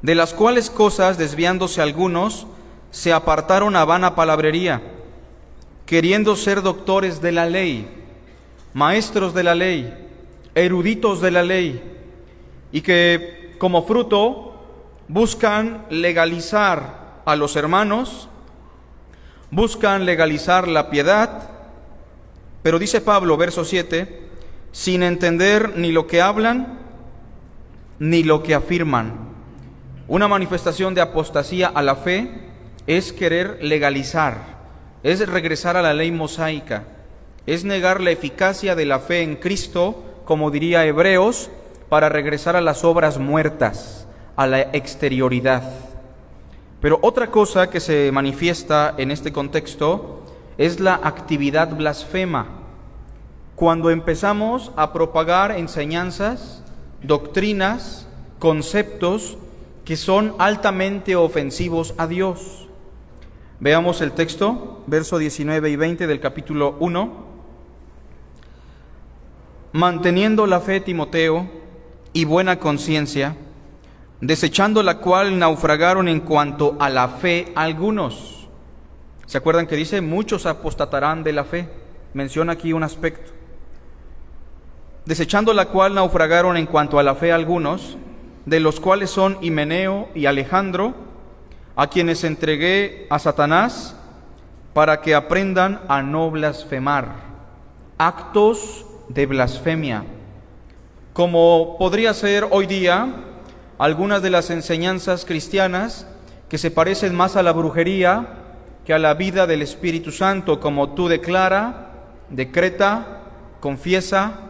de 0.00 0.14
las 0.14 0.32
cuales 0.32 0.70
cosas, 0.70 1.18
desviándose 1.18 1.82
algunos, 1.82 2.46
se 2.90 3.12
apartaron 3.12 3.76
a 3.76 3.84
vana 3.84 4.14
palabrería, 4.14 4.80
queriendo 5.84 6.36
ser 6.36 6.62
doctores 6.62 7.20
de 7.20 7.32
la 7.32 7.46
ley, 7.46 7.86
maestros 8.72 9.34
de 9.34 9.42
la 9.42 9.54
ley, 9.54 10.07
eruditos 10.58 11.20
de 11.20 11.30
la 11.30 11.42
ley, 11.42 11.82
y 12.72 12.80
que 12.80 13.54
como 13.58 13.86
fruto 13.86 14.54
buscan 15.08 15.86
legalizar 15.90 17.22
a 17.24 17.36
los 17.36 17.56
hermanos, 17.56 18.28
buscan 19.50 20.04
legalizar 20.04 20.68
la 20.68 20.90
piedad, 20.90 21.50
pero 22.62 22.78
dice 22.78 23.00
Pablo, 23.00 23.36
verso 23.36 23.64
7, 23.64 24.28
sin 24.72 25.02
entender 25.02 25.76
ni 25.76 25.92
lo 25.92 26.06
que 26.06 26.20
hablan 26.20 26.78
ni 27.98 28.22
lo 28.22 28.42
que 28.42 28.54
afirman. 28.54 29.28
Una 30.06 30.28
manifestación 30.28 30.94
de 30.94 31.00
apostasía 31.00 31.68
a 31.68 31.82
la 31.82 31.96
fe 31.96 32.30
es 32.86 33.12
querer 33.12 33.58
legalizar, 33.60 34.58
es 35.02 35.26
regresar 35.28 35.76
a 35.76 35.82
la 35.82 35.94
ley 35.94 36.10
mosaica, 36.10 36.84
es 37.46 37.64
negar 37.64 38.00
la 38.00 38.10
eficacia 38.10 38.74
de 38.74 38.86
la 38.86 39.00
fe 39.00 39.22
en 39.22 39.36
Cristo, 39.36 40.04
como 40.28 40.50
diría 40.50 40.84
Hebreos, 40.84 41.50
para 41.88 42.10
regresar 42.10 42.54
a 42.54 42.60
las 42.60 42.84
obras 42.84 43.16
muertas, 43.16 44.06
a 44.36 44.46
la 44.46 44.60
exterioridad. 44.60 45.62
Pero 46.82 46.98
otra 47.00 47.30
cosa 47.30 47.70
que 47.70 47.80
se 47.80 48.12
manifiesta 48.12 48.94
en 48.98 49.10
este 49.10 49.32
contexto 49.32 50.20
es 50.58 50.80
la 50.80 51.00
actividad 51.02 51.74
blasfema. 51.74 52.46
Cuando 53.56 53.88
empezamos 53.88 54.70
a 54.76 54.92
propagar 54.92 55.52
enseñanzas, 55.52 56.62
doctrinas, 57.02 58.06
conceptos 58.38 59.38
que 59.86 59.96
son 59.96 60.34
altamente 60.38 61.16
ofensivos 61.16 61.94
a 61.96 62.06
Dios. 62.06 62.68
Veamos 63.60 64.02
el 64.02 64.12
texto, 64.12 64.82
verso 64.86 65.16
19 65.16 65.70
y 65.70 65.76
20 65.76 66.06
del 66.06 66.20
capítulo 66.20 66.76
1. 66.80 67.27
Manteniendo 69.72 70.46
la 70.46 70.60
fe, 70.60 70.80
Timoteo, 70.80 71.46
y 72.12 72.24
buena 72.24 72.58
conciencia, 72.58 73.36
desechando 74.20 74.82
la 74.82 74.98
cual 74.98 75.38
naufragaron 75.38 76.08
en 76.08 76.20
cuanto 76.20 76.76
a 76.80 76.88
la 76.88 77.08
fe 77.08 77.52
algunos. 77.54 78.48
¿Se 79.26 79.38
acuerdan 79.38 79.66
que 79.66 79.76
dice, 79.76 80.00
muchos 80.00 80.46
apostatarán 80.46 81.22
de 81.22 81.32
la 81.32 81.44
fe? 81.44 81.68
Menciona 82.14 82.52
aquí 82.52 82.72
un 82.72 82.82
aspecto. 82.82 83.30
Desechando 85.04 85.52
la 85.52 85.66
cual 85.66 85.94
naufragaron 85.94 86.56
en 86.56 86.66
cuanto 86.66 86.98
a 86.98 87.02
la 87.02 87.14
fe 87.14 87.30
algunos, 87.30 87.98
de 88.46 88.60
los 88.60 88.80
cuales 88.80 89.10
son 89.10 89.36
Himeneo 89.42 90.08
y 90.14 90.26
Alejandro, 90.26 90.94
a 91.76 91.86
quienes 91.88 92.24
entregué 92.24 93.06
a 93.10 93.18
Satanás 93.18 93.94
para 94.72 95.00
que 95.00 95.14
aprendan 95.14 95.82
a 95.88 96.02
no 96.02 96.30
blasfemar, 96.30 97.16
actos 97.98 98.86
de 99.08 99.26
blasfemia, 99.26 100.04
como 101.12 101.76
podría 101.78 102.14
ser 102.14 102.46
hoy 102.50 102.66
día 102.66 103.24
algunas 103.78 104.22
de 104.22 104.30
las 104.30 104.50
enseñanzas 104.50 105.24
cristianas 105.24 106.06
que 106.48 106.58
se 106.58 106.70
parecen 106.70 107.14
más 107.14 107.36
a 107.36 107.42
la 107.42 107.52
brujería 107.52 108.38
que 108.84 108.94
a 108.94 108.98
la 108.98 109.14
vida 109.14 109.46
del 109.46 109.60
Espíritu 109.60 110.12
Santo, 110.12 110.60
como 110.60 110.94
tú 110.94 111.08
declara, 111.08 111.90
decreta, 112.30 113.20
confiesa, 113.60 114.40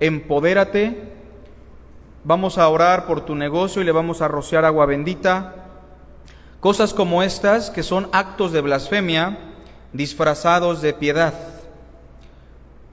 empodérate. 0.00 1.12
Vamos 2.24 2.56
a 2.56 2.68
orar 2.68 3.04
por 3.06 3.26
tu 3.26 3.34
negocio 3.34 3.82
y 3.82 3.84
le 3.84 3.92
vamos 3.92 4.22
a 4.22 4.28
rociar 4.28 4.64
agua 4.64 4.86
bendita. 4.86 5.56
Cosas 6.60 6.94
como 6.94 7.22
estas 7.22 7.68
que 7.68 7.82
son 7.82 8.08
actos 8.12 8.52
de 8.52 8.62
blasfemia 8.62 9.36
disfrazados 9.92 10.80
de 10.80 10.94
piedad. 10.94 11.34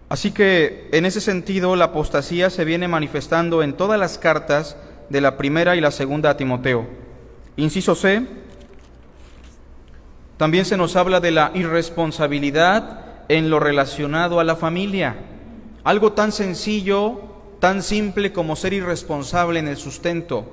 Así 0.10 0.32
que 0.32 0.90
en 0.92 1.06
ese 1.06 1.22
sentido 1.22 1.76
la 1.76 1.86
apostasía 1.86 2.50
se 2.50 2.66
viene 2.66 2.88
manifestando 2.88 3.62
en 3.62 3.74
todas 3.74 4.00
las 4.00 4.18
cartas 4.18 4.76
de 5.10 5.22
la 5.22 5.38
primera 5.38 5.76
y 5.76 5.82
la 5.82 5.92
segunda 5.92 6.32
a 6.32 6.38
Timoteo. 6.38 6.88
Inciso 7.58 7.94
C, 7.94 8.26
también 10.38 10.66
se 10.66 10.78
nos 10.78 10.96
habla 10.96 11.20
de 11.20 11.32
la 11.32 11.52
irresponsabilidad 11.54 13.02
en 13.28 13.52
lo 13.52 13.60
relacionado 13.60 14.40
a 14.40 14.44
la 14.44 14.56
familia. 14.56 15.16
Algo 15.84 16.14
tan 16.14 16.32
sencillo, 16.32 17.22
tan 17.60 17.84
simple 17.84 18.34
como 18.34 18.56
ser 18.56 18.74
irresponsable 18.74 19.60
en 19.60 19.68
el 19.68 19.78
sustento, 19.78 20.50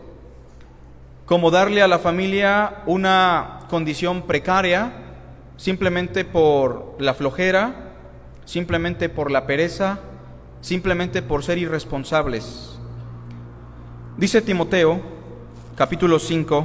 como 1.24 1.50
darle 1.50 1.80
a 1.80 1.88
la 1.88 1.98
familia 1.98 2.82
una 2.86 3.60
condición 3.70 4.22
precaria 4.22 4.92
simplemente 5.56 6.24
por 6.24 6.96
la 6.98 7.14
flojera, 7.14 7.85
simplemente 8.46 9.10
por 9.10 9.30
la 9.30 9.46
pereza, 9.46 9.98
simplemente 10.62 11.20
por 11.20 11.44
ser 11.44 11.58
irresponsables. 11.58 12.78
Dice 14.16 14.40
Timoteo, 14.40 15.02
capítulo 15.76 16.18
5, 16.18 16.64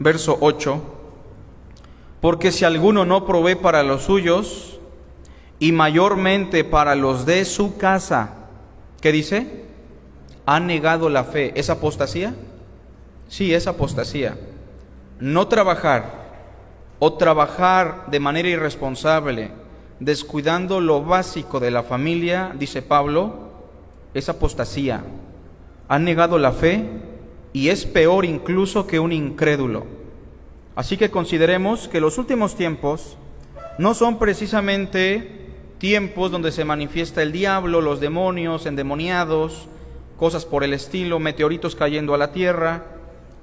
verso 0.00 0.36
8, 0.40 0.82
porque 2.20 2.50
si 2.50 2.64
alguno 2.64 3.04
no 3.04 3.26
provee 3.26 3.54
para 3.54 3.84
los 3.84 4.02
suyos 4.02 4.80
y 5.60 5.72
mayormente 5.72 6.64
para 6.64 6.94
los 6.94 7.26
de 7.26 7.44
su 7.44 7.76
casa, 7.76 8.30
¿qué 9.00 9.12
dice? 9.12 9.64
Ha 10.46 10.58
negado 10.58 11.08
la 11.10 11.24
fe. 11.24 11.52
¿Es 11.54 11.70
apostasía? 11.70 12.34
Sí, 13.28 13.54
es 13.54 13.66
apostasía. 13.66 14.36
No 15.20 15.48
trabajar 15.48 16.24
o 16.98 17.14
trabajar 17.14 18.06
de 18.10 18.20
manera 18.20 18.48
irresponsable, 18.48 19.50
descuidando 20.00 20.80
lo 20.80 21.02
básico 21.02 21.60
de 21.60 21.70
la 21.70 21.82
familia, 21.82 22.54
dice 22.58 22.82
Pablo, 22.82 23.50
es 24.14 24.28
apostasía 24.28 25.04
han 25.88 26.04
negado 26.04 26.38
la 26.38 26.52
fe 26.52 26.84
y 27.52 27.68
es 27.68 27.84
peor 27.84 28.24
incluso 28.24 28.86
que 28.86 28.98
un 28.98 29.12
incrédulo. 29.12 29.86
Así 30.74 30.96
que 30.96 31.10
consideremos 31.10 31.88
que 31.88 32.00
los 32.00 32.18
últimos 32.18 32.56
tiempos 32.56 33.16
no 33.78 33.94
son 33.94 34.18
precisamente 34.18 35.46
tiempos 35.78 36.30
donde 36.30 36.52
se 36.52 36.64
manifiesta 36.64 37.22
el 37.22 37.32
diablo, 37.32 37.80
los 37.80 38.00
demonios, 38.00 38.66
endemoniados, 38.66 39.68
cosas 40.18 40.46
por 40.46 40.64
el 40.64 40.72
estilo, 40.72 41.18
meteoritos 41.18 41.76
cayendo 41.76 42.14
a 42.14 42.18
la 42.18 42.32
tierra. 42.32 42.86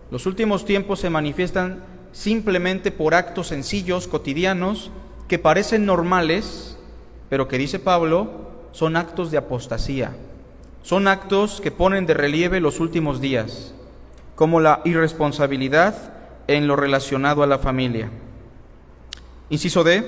Los 0.10 0.26
últimos 0.26 0.66
tiempos 0.66 1.00
se 1.00 1.10
manifiestan 1.10 1.84
simplemente 2.12 2.92
por 2.92 3.14
actos 3.14 3.48
sencillos, 3.48 4.08
cotidianos, 4.08 4.92
que 5.32 5.40
parecen 5.40 5.86
normales, 5.86 6.78
pero 7.30 7.48
que 7.48 7.58
dice 7.58 7.80
Pablo, 7.80 8.50
son 8.74 8.98
actos 8.98 9.32
de 9.32 9.38
apostasía. 9.38 10.12
Son 10.82 11.08
actos 11.08 11.62
que 11.62 11.72
ponen 11.72 12.06
de 12.06 12.14
relieve 12.14 12.60
los 12.60 12.82
últimos 12.82 13.22
días, 13.22 13.74
como 14.36 14.60
la 14.60 14.82
irresponsabilidad 14.84 15.96
en 16.48 16.68
lo 16.68 16.76
relacionado 16.76 17.44
a 17.44 17.48
la 17.48 17.60
familia. 17.60 18.10
Inciso 19.50 19.86
D, 19.86 20.04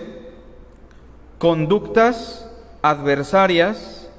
conductas 1.38 2.46
adversarias 2.82 4.10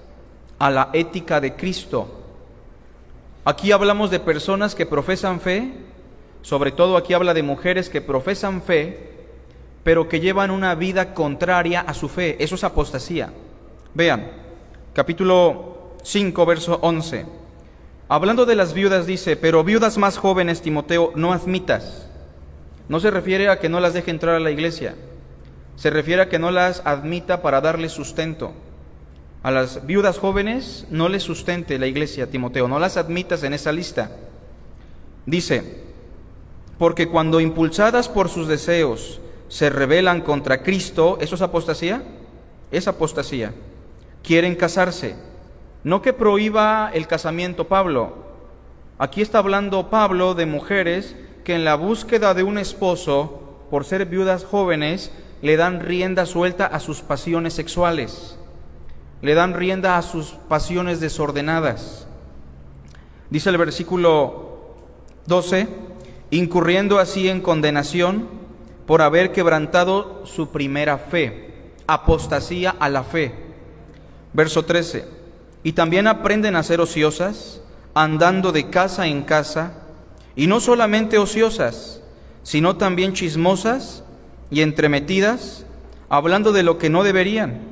a 0.59 0.71
la 0.71 0.89
ética 0.95 1.39
de 1.43 1.55
Cristo. 1.55 2.09
Aquí 3.45 3.73
hablamos 3.73 4.11
de 4.11 4.21
personas 4.21 4.75
que 4.75 4.87
profesan 4.87 5.43
fe, 5.43 5.71
sobre 6.41 6.73
todo 6.73 6.97
aquí 6.97 7.13
habla 7.13 7.35
de 7.35 7.43
mujeres 7.43 7.91
que 7.91 8.01
profesan 8.01 8.63
fe, 8.63 9.14
pero 9.85 10.09
que 10.09 10.19
llevan 10.19 10.51
una 10.51 10.75
vida 10.75 11.15
contraria 11.15 11.83
a 11.83 11.95
su 11.95 12.09
fe. 12.09 12.43
Eso 12.43 12.57
es 12.57 12.65
apostasía. 12.65 13.33
Vean, 13.93 14.29
capítulo 14.95 15.93
5, 16.03 16.47
verso 16.47 16.79
11. 16.83 17.27
Hablando 18.09 18.47
de 18.47 18.57
las 18.57 18.73
viudas 18.73 19.07
dice, 19.07 19.37
pero 19.37 19.63
viudas 19.63 19.99
más 19.99 20.17
jóvenes, 20.17 20.63
Timoteo, 20.63 21.13
no 21.15 21.33
admitas. 21.33 22.09
No 22.89 22.99
se 22.99 23.11
refiere 23.11 23.49
a 23.49 23.61
que 23.61 23.69
no 23.69 23.79
las 23.79 23.95
deje 23.95 24.11
entrar 24.11 24.35
a 24.35 24.41
la 24.41 24.51
iglesia, 24.51 24.95
se 25.77 25.91
refiere 25.91 26.23
a 26.23 26.29
que 26.29 26.39
no 26.39 26.51
las 26.51 26.83
admita 26.85 27.41
para 27.41 27.61
darle 27.61 27.89
sustento. 27.89 28.53
A 29.43 29.51
las 29.51 29.87
viudas 29.87 30.19
jóvenes 30.19 30.87
no 30.91 31.09
les 31.09 31.23
sustente 31.23 31.79
la 31.79 31.87
iglesia, 31.87 32.31
Timoteo, 32.31 32.69
no 32.69 32.79
las 32.79 32.97
admitas 32.97 33.43
en 33.43 33.55
esa 33.55 33.73
lista. 33.73 34.11
Dice, 35.27 35.83
porque 36.79 37.09
cuando 37.09 37.41
impulsadas 37.41 38.09
por 38.09 38.29
sus 38.29 38.49
deseos 38.49 39.21
se 39.55 39.71
rebelan 39.71 40.21
contra 40.21 40.65
Cristo, 40.65 41.17
¿eso 41.21 41.37
es 41.37 41.41
apostasía? 41.41 42.03
Es 42.73 42.89
apostasía. 42.89 43.55
Quieren 44.21 44.57
casarse 44.57 45.15
no 45.85 46.03
que 46.03 46.13
prohíba 46.13 46.91
el 46.93 47.07
casamiento 47.07 47.69
Pablo. 47.69 48.15
Aquí 48.99 49.23
está 49.23 49.39
hablando 49.39 49.91
Pablo 49.91 50.35
de 50.35 50.45
mujeres 50.45 51.15
que 51.45 51.55
en 51.55 51.65
la 51.65 51.77
búsqueda 51.77 52.35
de 52.35 52.43
un 52.43 52.59
esposo, 52.59 53.65
por 53.71 53.85
ser 53.85 54.07
viudas 54.07 54.45
jóvenes, 54.45 55.13
le 55.41 55.57
dan 55.57 55.79
rienda 55.79 56.27
suelta 56.27 56.67
a 56.67 56.81
sus 56.81 57.03
pasiones 57.03 57.55
sexuales, 57.55 58.37
le 59.23 59.35
dan 59.35 59.55
rienda 59.55 59.99
a 59.99 60.03
sus 60.03 60.31
pasiones 60.49 60.99
desordenadas. 60.99 62.09
Dice 63.31 63.51
el 63.51 63.59
versículo 63.59 64.75
12, 65.27 65.69
incurriendo 66.33 66.99
así 66.99 67.29
en 67.29 67.41
condenación 67.41 68.43
por 68.87 69.03
haber 69.03 69.33
quebrantado 69.33 70.23
su 70.25 70.51
primera 70.51 70.99
fe, 70.99 71.53
apostasía 71.87 72.75
a 72.79 72.89
la 72.89 73.05
fe. 73.05 73.35
Verso 74.33 74.65
13 74.65 75.15
y 75.65 75.73
también 75.73 76.07
aprenden 76.07 76.55
a 76.55 76.63
ser 76.63 76.81
ociosas, 76.81 77.63
andando 77.95 78.53
de 78.53 78.69
casa 78.69 79.07
en 79.07 79.23
casa, 79.23 79.73
y 80.37 80.47
no 80.47 80.61
solamente 80.61 81.19
ociosas, 81.19 82.03
sino 82.43 82.77
también 82.77 83.15
chismosas 83.15 84.05
y 84.51 84.61
entremetidas, 84.61 85.65
hablando 86.11 86.53
de 86.53 86.63
lo 86.63 86.77
que 86.77 86.91
no 86.91 87.03
deberían. 87.03 87.63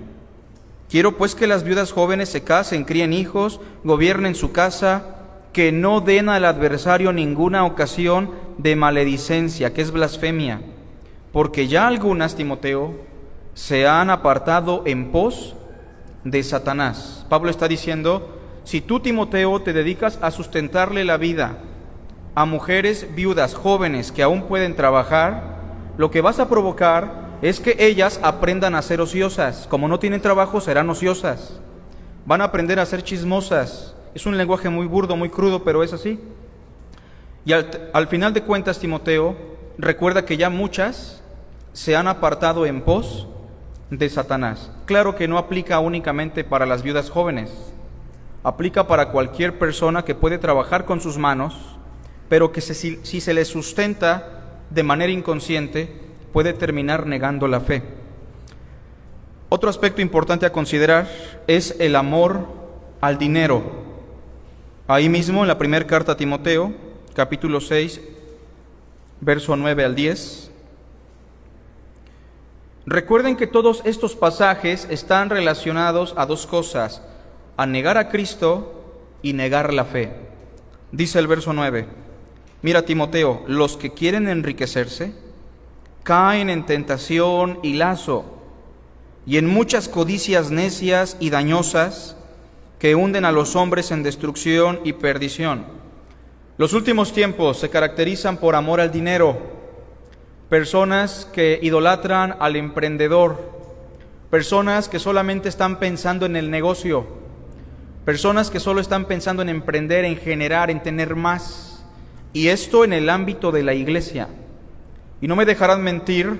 Quiero 0.88 1.18
pues 1.18 1.34
que 1.34 1.46
las 1.46 1.64
viudas 1.64 1.92
jóvenes 1.92 2.30
se 2.30 2.42
casen, 2.42 2.84
críen 2.84 3.12
hijos, 3.12 3.60
gobiernen 3.84 4.34
su 4.34 4.52
casa, 4.52 5.16
que 5.52 5.70
no 5.70 6.00
den 6.00 6.30
al 6.30 6.46
adversario 6.46 7.12
ninguna 7.12 7.66
ocasión 7.66 8.30
de 8.56 8.74
maledicencia, 8.74 9.74
que 9.74 9.82
es 9.82 9.90
blasfemia, 9.90 10.62
porque 11.32 11.66
ya 11.66 11.86
algunas, 11.86 12.36
Timoteo, 12.36 12.94
se 13.54 13.86
han 13.86 14.10
apartado 14.10 14.82
en 14.86 15.10
pos 15.12 15.54
de 16.24 16.42
Satanás. 16.42 17.26
Pablo 17.28 17.50
está 17.50 17.68
diciendo, 17.68 18.38
si 18.64 18.80
tú, 18.80 19.00
Timoteo, 19.00 19.60
te 19.62 19.72
dedicas 19.72 20.18
a 20.22 20.30
sustentarle 20.30 21.04
la 21.04 21.16
vida 21.16 21.58
a 22.34 22.44
mujeres 22.44 23.14
viudas 23.14 23.54
jóvenes 23.54 24.12
que 24.12 24.22
aún 24.22 24.44
pueden 24.44 24.76
trabajar, 24.76 25.58
lo 25.98 26.10
que 26.10 26.20
vas 26.20 26.38
a 26.38 26.48
provocar 26.48 27.32
es 27.42 27.60
que 27.60 27.76
ellas 27.78 28.20
aprendan 28.22 28.74
a 28.74 28.82
ser 28.82 29.00
ociosas. 29.00 29.66
Como 29.68 29.88
no 29.88 29.98
tienen 29.98 30.20
trabajo, 30.20 30.60
serán 30.60 30.88
ociosas. 30.88 31.60
Van 32.24 32.40
a 32.40 32.44
aprender 32.44 32.78
a 32.78 32.86
ser 32.86 33.02
chismosas. 33.02 33.94
Es 34.14 34.26
un 34.26 34.36
lenguaje 34.36 34.68
muy 34.68 34.86
burdo, 34.86 35.16
muy 35.16 35.28
crudo, 35.28 35.64
pero 35.64 35.82
es 35.82 35.92
así. 35.92 36.20
Y 37.44 37.52
al, 37.52 37.90
al 37.92 38.06
final 38.06 38.32
de 38.32 38.42
cuentas, 38.42 38.78
Timoteo, 38.78 39.36
recuerda 39.76 40.24
que 40.24 40.36
ya 40.36 40.48
muchas 40.48 41.21
se 41.72 41.96
han 41.96 42.08
apartado 42.08 42.66
en 42.66 42.82
pos 42.82 43.26
de 43.90 44.08
Satanás. 44.08 44.70
Claro 44.86 45.14
que 45.14 45.28
no 45.28 45.38
aplica 45.38 45.78
únicamente 45.78 46.44
para 46.44 46.66
las 46.66 46.82
viudas 46.82 47.10
jóvenes, 47.10 47.50
aplica 48.42 48.86
para 48.86 49.10
cualquier 49.10 49.58
persona 49.58 50.04
que 50.04 50.14
puede 50.14 50.38
trabajar 50.38 50.84
con 50.84 51.00
sus 51.00 51.18
manos, 51.18 51.54
pero 52.28 52.52
que 52.52 52.60
si, 52.60 52.98
si 53.02 53.20
se 53.20 53.34
le 53.34 53.44
sustenta 53.44 54.58
de 54.70 54.82
manera 54.82 55.12
inconsciente, 55.12 56.00
puede 56.32 56.52
terminar 56.52 57.06
negando 57.06 57.46
la 57.46 57.60
fe. 57.60 57.82
Otro 59.50 59.68
aspecto 59.68 60.00
importante 60.00 60.46
a 60.46 60.52
considerar 60.52 61.08
es 61.46 61.76
el 61.78 61.94
amor 61.94 62.46
al 63.02 63.18
dinero. 63.18 63.62
Ahí 64.88 65.10
mismo 65.10 65.42
en 65.42 65.48
la 65.48 65.58
primera 65.58 65.86
carta 65.86 66.12
a 66.12 66.16
Timoteo, 66.16 66.72
capítulo 67.14 67.60
6, 67.60 68.00
verso 69.20 69.54
9 69.54 69.84
al 69.84 69.94
10, 69.94 70.51
Recuerden 72.86 73.36
que 73.36 73.46
todos 73.46 73.82
estos 73.84 74.16
pasajes 74.16 74.88
están 74.90 75.30
relacionados 75.30 76.14
a 76.16 76.26
dos 76.26 76.46
cosas, 76.46 77.00
a 77.56 77.64
negar 77.66 77.96
a 77.96 78.08
Cristo 78.08 78.82
y 79.22 79.34
negar 79.34 79.72
la 79.72 79.84
fe. 79.84 80.12
Dice 80.90 81.18
el 81.18 81.28
verso 81.28 81.52
9, 81.52 81.86
mira 82.62 82.82
Timoteo, 82.82 83.44
los 83.46 83.76
que 83.76 83.92
quieren 83.92 84.28
enriquecerse 84.28 85.12
caen 86.02 86.50
en 86.50 86.66
tentación 86.66 87.60
y 87.62 87.74
lazo 87.74 88.24
y 89.24 89.36
en 89.36 89.46
muchas 89.46 89.88
codicias 89.88 90.50
necias 90.50 91.16
y 91.20 91.30
dañosas 91.30 92.16
que 92.80 92.96
hunden 92.96 93.24
a 93.24 93.30
los 93.30 93.54
hombres 93.54 93.92
en 93.92 94.02
destrucción 94.02 94.80
y 94.82 94.94
perdición. 94.94 95.64
Los 96.58 96.72
últimos 96.72 97.12
tiempos 97.12 97.58
se 97.58 97.70
caracterizan 97.70 98.38
por 98.38 98.56
amor 98.56 98.80
al 98.80 98.90
dinero, 98.90 99.61
personas 100.52 101.26
que 101.32 101.58
idolatran 101.62 102.36
al 102.38 102.56
emprendedor, 102.56 103.40
personas 104.30 104.90
que 104.90 104.98
solamente 104.98 105.48
están 105.48 105.78
pensando 105.78 106.26
en 106.26 106.36
el 106.36 106.50
negocio, 106.50 107.06
personas 108.04 108.50
que 108.50 108.60
solo 108.60 108.82
están 108.82 109.06
pensando 109.06 109.40
en 109.40 109.48
emprender, 109.48 110.04
en 110.04 110.18
generar, 110.18 110.70
en 110.70 110.82
tener 110.82 111.16
más. 111.16 111.86
Y 112.34 112.48
esto 112.48 112.84
en 112.84 112.92
el 112.92 113.08
ámbito 113.08 113.50
de 113.50 113.62
la 113.62 113.72
iglesia. 113.72 114.28
Y 115.22 115.26
no 115.26 115.36
me 115.36 115.46
dejarán 115.46 115.82
mentir 115.82 116.38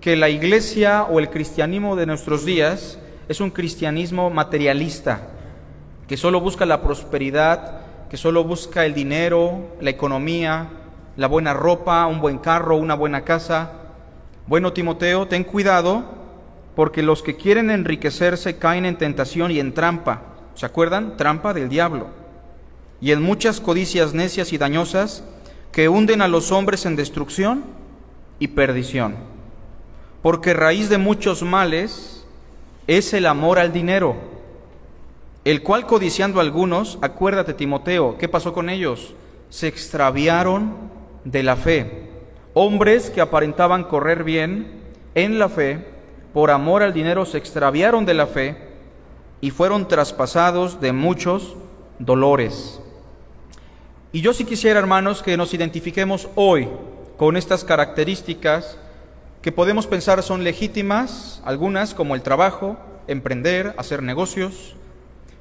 que 0.00 0.14
la 0.14 0.28
iglesia 0.28 1.02
o 1.02 1.18
el 1.18 1.28
cristianismo 1.28 1.96
de 1.96 2.06
nuestros 2.06 2.44
días 2.44 3.00
es 3.28 3.40
un 3.40 3.50
cristianismo 3.50 4.30
materialista, 4.30 5.30
que 6.06 6.16
solo 6.16 6.40
busca 6.40 6.64
la 6.64 6.80
prosperidad, 6.80 7.80
que 8.08 8.16
solo 8.16 8.44
busca 8.44 8.86
el 8.86 8.94
dinero, 8.94 9.76
la 9.80 9.90
economía, 9.90 10.77
la 11.18 11.26
buena 11.26 11.52
ropa, 11.52 12.06
un 12.06 12.20
buen 12.20 12.38
carro, 12.38 12.76
una 12.76 12.94
buena 12.94 13.22
casa. 13.22 13.72
Bueno, 14.46 14.72
Timoteo, 14.72 15.26
ten 15.26 15.42
cuidado 15.42 16.04
porque 16.76 17.02
los 17.02 17.24
que 17.24 17.34
quieren 17.34 17.72
enriquecerse 17.72 18.56
caen 18.56 18.86
en 18.86 18.96
tentación 18.96 19.50
y 19.50 19.58
en 19.58 19.74
trampa. 19.74 20.22
¿Se 20.54 20.64
acuerdan? 20.64 21.16
Trampa 21.16 21.52
del 21.52 21.68
diablo. 21.68 22.06
Y 23.00 23.10
en 23.10 23.20
muchas 23.20 23.60
codicias 23.60 24.14
necias 24.14 24.52
y 24.52 24.58
dañosas 24.58 25.24
que 25.72 25.88
hunden 25.88 26.22
a 26.22 26.28
los 26.28 26.52
hombres 26.52 26.86
en 26.86 26.94
destrucción 26.94 27.64
y 28.38 28.46
perdición. 28.46 29.16
Porque 30.22 30.54
raíz 30.54 30.88
de 30.88 30.98
muchos 30.98 31.42
males 31.42 32.24
es 32.86 33.12
el 33.12 33.26
amor 33.26 33.58
al 33.58 33.72
dinero, 33.72 34.14
el 35.44 35.64
cual 35.64 35.84
codiciando 35.84 36.38
a 36.38 36.42
algunos, 36.42 36.96
acuérdate 37.02 37.54
Timoteo, 37.54 38.16
¿qué 38.18 38.28
pasó 38.28 38.52
con 38.52 38.70
ellos? 38.70 39.14
Se 39.50 39.66
extraviaron 39.66 40.96
de 41.30 41.42
la 41.42 41.56
fe, 41.56 42.08
hombres 42.54 43.10
que 43.10 43.20
aparentaban 43.20 43.84
correr 43.84 44.24
bien 44.24 44.80
en 45.14 45.38
la 45.38 45.48
fe, 45.48 45.84
por 46.32 46.50
amor 46.50 46.82
al 46.82 46.94
dinero 46.94 47.26
se 47.26 47.38
extraviaron 47.38 48.06
de 48.06 48.14
la 48.14 48.26
fe 48.26 48.56
y 49.40 49.50
fueron 49.50 49.88
traspasados 49.88 50.80
de 50.80 50.92
muchos 50.92 51.56
dolores. 51.98 52.80
Y 54.10 54.22
yo 54.22 54.32
sí 54.32 54.44
quisiera, 54.44 54.78
hermanos, 54.78 55.22
que 55.22 55.36
nos 55.36 55.52
identifiquemos 55.52 56.28
hoy 56.34 56.68
con 57.18 57.36
estas 57.36 57.62
características 57.62 58.78
que 59.42 59.52
podemos 59.52 59.86
pensar 59.86 60.22
son 60.22 60.44
legítimas, 60.44 61.42
algunas 61.44 61.92
como 61.92 62.14
el 62.14 62.22
trabajo, 62.22 62.78
emprender, 63.06 63.74
hacer 63.76 64.02
negocios, 64.02 64.76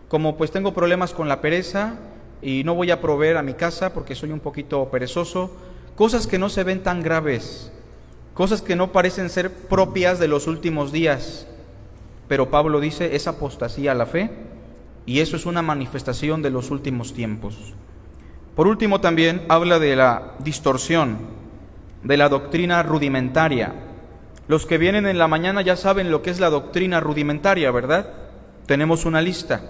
como 0.09 0.35
pues 0.35 0.51
tengo 0.51 0.73
problemas 0.73 1.13
con 1.13 1.29
la 1.29 1.39
pereza 1.39 1.95
y 2.41 2.63
no 2.63 2.75
voy 2.75 2.91
a 2.91 3.01
proveer 3.01 3.37
a 3.37 3.41
mi 3.41 3.53
casa 3.53 3.93
porque 3.93 4.15
soy 4.15 4.31
un 4.31 4.39
poquito 4.39 4.89
perezoso, 4.89 5.51
cosas 5.97 6.27
que 6.27 6.37
no 6.37 6.47
se 6.47 6.63
ven 6.63 6.83
tan 6.83 7.01
graves, 7.01 7.71
cosas 8.35 8.61
que 8.61 8.75
no 8.75 8.91
parecen 8.91 9.31
ser 9.31 9.51
propias 9.51 10.19
de 10.19 10.27
los 10.27 10.45
últimos 10.45 10.91
días. 10.91 11.47
Pero 12.27 12.51
Pablo 12.51 12.79
dice, 12.79 13.15
es 13.15 13.27
apostasía 13.27 13.93
a 13.93 13.95
la 13.95 14.05
fe 14.05 14.29
y 15.07 15.21
eso 15.21 15.35
es 15.35 15.47
una 15.47 15.63
manifestación 15.63 16.43
de 16.43 16.51
los 16.51 16.69
últimos 16.69 17.13
tiempos. 17.13 17.73
Por 18.55 18.67
último 18.67 19.01
también 19.01 19.43
habla 19.49 19.79
de 19.79 19.95
la 19.95 20.35
distorsión, 20.37 21.17
de 22.03 22.15
la 22.15 22.29
doctrina 22.29 22.83
rudimentaria. 22.83 23.73
Los 24.47 24.67
que 24.67 24.77
vienen 24.77 25.07
en 25.07 25.17
la 25.17 25.27
mañana 25.27 25.63
ya 25.63 25.75
saben 25.75 26.11
lo 26.11 26.21
que 26.21 26.29
es 26.29 26.39
la 26.39 26.51
doctrina 26.51 26.99
rudimentaria, 26.99 27.71
¿verdad? 27.71 28.13
Tenemos 28.67 29.05
una 29.05 29.19
lista. 29.19 29.61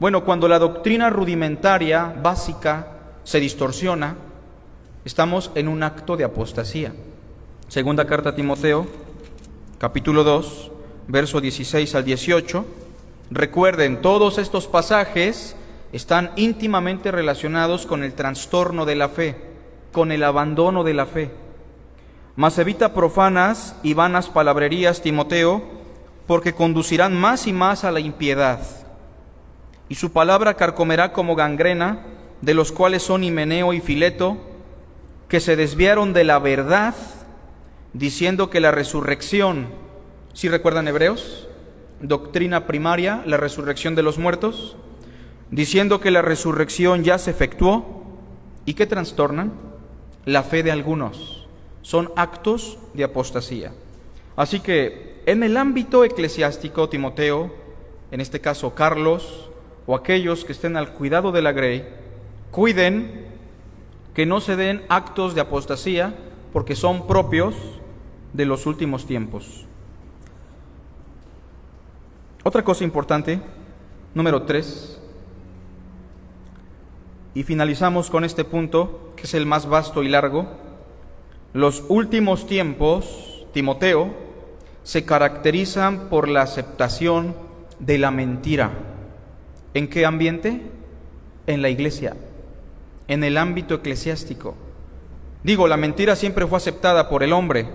Bueno, 0.00 0.24
cuando 0.24 0.48
la 0.48 0.58
doctrina 0.58 1.10
rudimentaria 1.10 2.12
básica 2.20 2.88
se 3.22 3.38
distorsiona, 3.38 4.16
estamos 5.04 5.50
en 5.54 5.68
un 5.68 5.82
acto 5.82 6.16
de 6.16 6.24
apostasía. 6.24 6.92
Segunda 7.68 8.06
carta 8.06 8.30
a 8.30 8.34
Timoteo, 8.34 8.86
capítulo 9.78 10.24
2, 10.24 10.70
verso 11.08 11.40
16 11.40 11.94
al 11.94 12.04
18. 12.04 12.64
Recuerden, 13.30 14.00
todos 14.00 14.38
estos 14.38 14.66
pasajes 14.66 15.56
están 15.92 16.30
íntimamente 16.36 17.10
relacionados 17.10 17.84
con 17.86 18.02
el 18.02 18.14
trastorno 18.14 18.86
de 18.86 18.96
la 18.96 19.08
fe, 19.10 19.36
con 19.92 20.10
el 20.10 20.22
abandono 20.22 20.84
de 20.84 20.94
la 20.94 21.06
fe. 21.06 21.30
Mas 22.36 22.58
evita 22.58 22.94
profanas 22.94 23.76
y 23.82 23.94
vanas 23.94 24.28
palabrerías, 24.28 25.02
Timoteo, 25.02 25.62
porque 26.26 26.54
conducirán 26.54 27.14
más 27.14 27.46
y 27.46 27.52
más 27.52 27.84
a 27.84 27.92
la 27.92 28.00
impiedad. 28.00 28.60
Y 29.88 29.96
su 29.96 30.12
palabra 30.12 30.54
carcomerá 30.54 31.12
como 31.12 31.36
gangrena, 31.36 32.00
de 32.40 32.54
los 32.54 32.72
cuales 32.72 33.02
son 33.02 33.22
Himeneo 33.22 33.72
y 33.72 33.80
Fileto, 33.80 34.53
que 35.28 35.40
se 35.40 35.56
desviaron 35.56 36.12
de 36.12 36.24
la 36.24 36.38
verdad 36.38 36.94
diciendo 37.92 38.50
que 38.50 38.60
la 38.60 38.70
resurrección, 38.70 39.68
si 40.32 40.48
recuerdan 40.48 40.88
Hebreos? 40.88 41.48
Doctrina 42.00 42.66
primaria, 42.66 43.22
la 43.24 43.36
resurrección 43.36 43.94
de 43.94 44.02
los 44.02 44.18
muertos, 44.18 44.76
diciendo 45.50 46.00
que 46.00 46.10
la 46.10 46.22
resurrección 46.22 47.04
ya 47.04 47.18
se 47.18 47.30
efectuó 47.30 48.02
y 48.66 48.74
que 48.74 48.86
trastornan 48.86 49.52
la 50.24 50.42
fe 50.42 50.62
de 50.62 50.72
algunos. 50.72 51.46
Son 51.82 52.10
actos 52.16 52.78
de 52.94 53.04
apostasía. 53.04 53.72
Así 54.36 54.60
que 54.60 55.22
en 55.26 55.42
el 55.42 55.56
ámbito 55.56 56.04
eclesiástico, 56.04 56.88
Timoteo, 56.88 57.54
en 58.10 58.20
este 58.20 58.40
caso 58.40 58.74
Carlos, 58.74 59.50
o 59.86 59.94
aquellos 59.94 60.44
que 60.44 60.52
estén 60.52 60.76
al 60.76 60.92
cuidado 60.92 61.30
de 61.30 61.42
la 61.42 61.52
grey, 61.52 61.86
cuiden 62.50 63.23
que 64.14 64.26
no 64.26 64.40
se 64.40 64.56
den 64.56 64.82
actos 64.88 65.34
de 65.34 65.40
apostasía 65.40 66.14
porque 66.52 66.76
son 66.76 67.06
propios 67.06 67.54
de 68.32 68.46
los 68.46 68.64
últimos 68.66 69.06
tiempos. 69.06 69.66
Otra 72.44 72.62
cosa 72.62 72.84
importante, 72.84 73.40
número 74.14 74.42
tres, 74.42 75.00
y 77.34 77.42
finalizamos 77.42 78.10
con 78.10 78.22
este 78.24 78.44
punto, 78.44 79.12
que 79.16 79.24
es 79.24 79.34
el 79.34 79.46
más 79.46 79.66
vasto 79.66 80.04
y 80.04 80.08
largo. 80.08 80.46
Los 81.52 81.82
últimos 81.88 82.46
tiempos, 82.46 83.44
Timoteo, 83.52 84.14
se 84.84 85.04
caracterizan 85.04 86.08
por 86.08 86.28
la 86.28 86.42
aceptación 86.42 87.34
de 87.80 87.98
la 87.98 88.12
mentira. 88.12 88.70
¿En 89.72 89.88
qué 89.88 90.06
ambiente? 90.06 90.62
En 91.48 91.62
la 91.62 91.70
iglesia 91.70 92.14
en 93.08 93.24
el 93.24 93.36
ámbito 93.36 93.74
eclesiástico. 93.74 94.54
Digo, 95.42 95.68
la 95.68 95.76
mentira 95.76 96.16
siempre 96.16 96.46
fue 96.46 96.56
aceptada 96.56 97.08
por 97.08 97.22
el 97.22 97.32
hombre, 97.32 97.68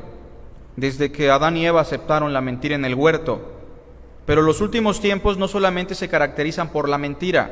desde 0.75 1.11
que 1.11 1.29
Adán 1.29 1.57
y 1.57 1.65
Eva 1.65 1.81
aceptaron 1.81 2.33
la 2.33 2.41
mentira 2.41 2.75
en 2.75 2.85
el 2.85 2.95
huerto. 2.95 3.59
Pero 4.25 4.41
los 4.41 4.61
últimos 4.61 5.01
tiempos 5.01 5.37
no 5.37 5.47
solamente 5.47 5.95
se 5.95 6.09
caracterizan 6.09 6.69
por 6.69 6.87
la 6.87 6.97
mentira 6.97 7.51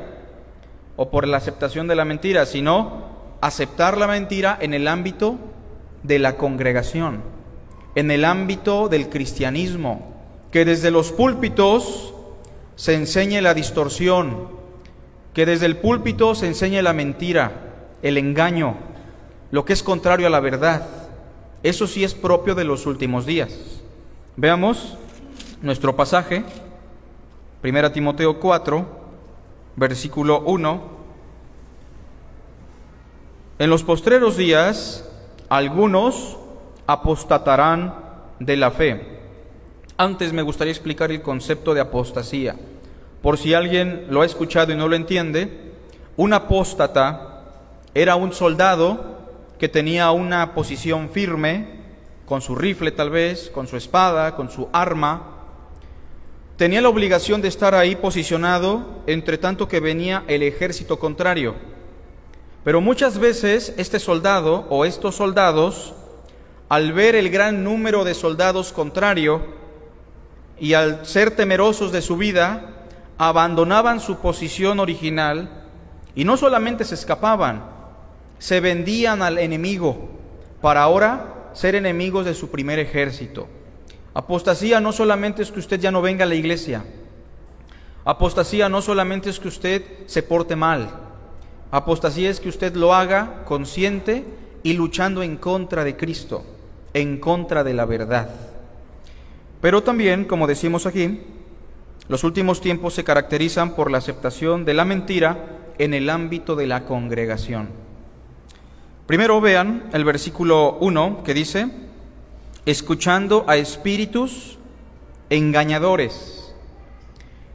o 0.96 1.10
por 1.10 1.26
la 1.26 1.36
aceptación 1.36 1.86
de 1.86 1.94
la 1.94 2.04
mentira, 2.04 2.46
sino 2.46 3.06
aceptar 3.40 3.96
la 3.96 4.06
mentira 4.06 4.58
en 4.60 4.74
el 4.74 4.88
ámbito 4.88 5.36
de 6.02 6.18
la 6.18 6.36
congregación, 6.36 7.22
en 7.94 8.10
el 8.10 8.24
ámbito 8.24 8.88
del 8.88 9.08
cristianismo, 9.08 10.16
que 10.50 10.64
desde 10.64 10.90
los 10.90 11.12
púlpitos 11.12 12.14
se 12.74 12.94
enseñe 12.94 13.40
la 13.40 13.54
distorsión, 13.54 14.48
que 15.34 15.46
desde 15.46 15.66
el 15.66 15.76
púlpito 15.76 16.34
se 16.34 16.46
enseñe 16.46 16.82
la 16.82 16.92
mentira, 16.92 17.67
el 18.02 18.18
engaño, 18.18 18.76
lo 19.50 19.64
que 19.64 19.72
es 19.72 19.82
contrario 19.82 20.26
a 20.26 20.30
la 20.30 20.40
verdad. 20.40 20.86
Eso 21.62 21.86
sí 21.86 22.04
es 22.04 22.14
propio 22.14 22.54
de 22.54 22.64
los 22.64 22.86
últimos 22.86 23.26
días. 23.26 23.82
Veamos 24.36 24.96
nuestro 25.62 25.96
pasaje, 25.96 26.44
1 27.64 27.92
Timoteo 27.92 28.38
4, 28.38 28.86
versículo 29.76 30.42
1. 30.42 30.98
En 33.58 33.70
los 33.70 33.82
postreros 33.82 34.36
días, 34.36 35.04
algunos 35.48 36.36
apostatarán 36.86 37.94
de 38.38 38.56
la 38.56 38.70
fe. 38.70 39.18
Antes 39.96 40.32
me 40.32 40.42
gustaría 40.42 40.72
explicar 40.72 41.10
el 41.10 41.22
concepto 41.22 41.74
de 41.74 41.80
apostasía. 41.80 42.54
Por 43.20 43.36
si 43.36 43.54
alguien 43.54 44.06
lo 44.10 44.22
ha 44.22 44.26
escuchado 44.26 44.72
y 44.72 44.76
no 44.76 44.86
lo 44.86 44.94
entiende, 44.94 45.72
un 46.16 46.32
apóstata 46.32 47.37
era 47.94 48.16
un 48.16 48.32
soldado 48.32 49.18
que 49.58 49.68
tenía 49.68 50.10
una 50.10 50.54
posición 50.54 51.10
firme, 51.10 51.78
con 52.26 52.42
su 52.42 52.54
rifle 52.54 52.92
tal 52.92 53.10
vez, 53.10 53.50
con 53.50 53.66
su 53.66 53.76
espada, 53.76 54.36
con 54.36 54.50
su 54.50 54.68
arma, 54.72 55.38
tenía 56.58 56.82
la 56.82 56.88
obligación 56.88 57.40
de 57.40 57.48
estar 57.48 57.74
ahí 57.74 57.96
posicionado 57.96 59.02
entre 59.06 59.38
tanto 59.38 59.68
que 59.68 59.80
venía 59.80 60.24
el 60.26 60.42
ejército 60.42 60.98
contrario. 60.98 61.54
Pero 62.64 62.80
muchas 62.80 63.18
veces 63.18 63.72
este 63.78 63.98
soldado 63.98 64.66
o 64.68 64.84
estos 64.84 65.14
soldados, 65.14 65.94
al 66.68 66.92
ver 66.92 67.14
el 67.14 67.30
gran 67.30 67.64
número 67.64 68.04
de 68.04 68.12
soldados 68.12 68.72
contrario 68.72 69.40
y 70.60 70.74
al 70.74 71.06
ser 71.06 71.30
temerosos 71.30 71.92
de 71.92 72.02
su 72.02 72.16
vida, 72.16 72.84
abandonaban 73.16 74.00
su 74.00 74.18
posición 74.18 74.80
original 74.80 75.64
y 76.14 76.24
no 76.24 76.36
solamente 76.36 76.84
se 76.84 76.94
escapaban, 76.94 77.77
se 78.38 78.60
vendían 78.60 79.22
al 79.22 79.38
enemigo 79.38 80.08
para 80.60 80.82
ahora 80.82 81.50
ser 81.52 81.74
enemigos 81.74 82.24
de 82.24 82.34
su 82.34 82.50
primer 82.50 82.78
ejército. 82.78 83.48
Apostasía 84.14 84.80
no 84.80 84.92
solamente 84.92 85.42
es 85.42 85.50
que 85.50 85.60
usted 85.60 85.80
ya 85.80 85.90
no 85.90 86.02
venga 86.02 86.24
a 86.24 86.28
la 86.28 86.34
iglesia. 86.34 86.84
Apostasía 88.04 88.68
no 88.68 88.80
solamente 88.80 89.30
es 89.30 89.38
que 89.38 89.48
usted 89.48 89.82
se 90.06 90.22
porte 90.22 90.56
mal. 90.56 90.88
Apostasía 91.70 92.30
es 92.30 92.40
que 92.40 92.48
usted 92.48 92.74
lo 92.74 92.94
haga 92.94 93.44
consciente 93.44 94.24
y 94.62 94.72
luchando 94.72 95.22
en 95.22 95.36
contra 95.36 95.84
de 95.84 95.96
Cristo, 95.96 96.44
en 96.94 97.18
contra 97.18 97.64
de 97.64 97.74
la 97.74 97.84
verdad. 97.84 98.30
Pero 99.60 99.82
también, 99.82 100.24
como 100.24 100.46
decimos 100.46 100.86
aquí, 100.86 101.22
los 102.08 102.24
últimos 102.24 102.60
tiempos 102.60 102.94
se 102.94 103.04
caracterizan 103.04 103.74
por 103.74 103.90
la 103.90 103.98
aceptación 103.98 104.64
de 104.64 104.74
la 104.74 104.84
mentira 104.84 105.58
en 105.78 105.92
el 105.92 106.08
ámbito 106.08 106.56
de 106.56 106.66
la 106.66 106.84
congregación. 106.84 107.68
Primero 109.08 109.40
vean 109.40 109.88
el 109.94 110.04
versículo 110.04 110.76
1 110.82 111.22
que 111.24 111.32
dice, 111.32 111.70
escuchando 112.66 113.46
a 113.48 113.56
espíritus 113.56 114.58
engañadores. 115.30 116.54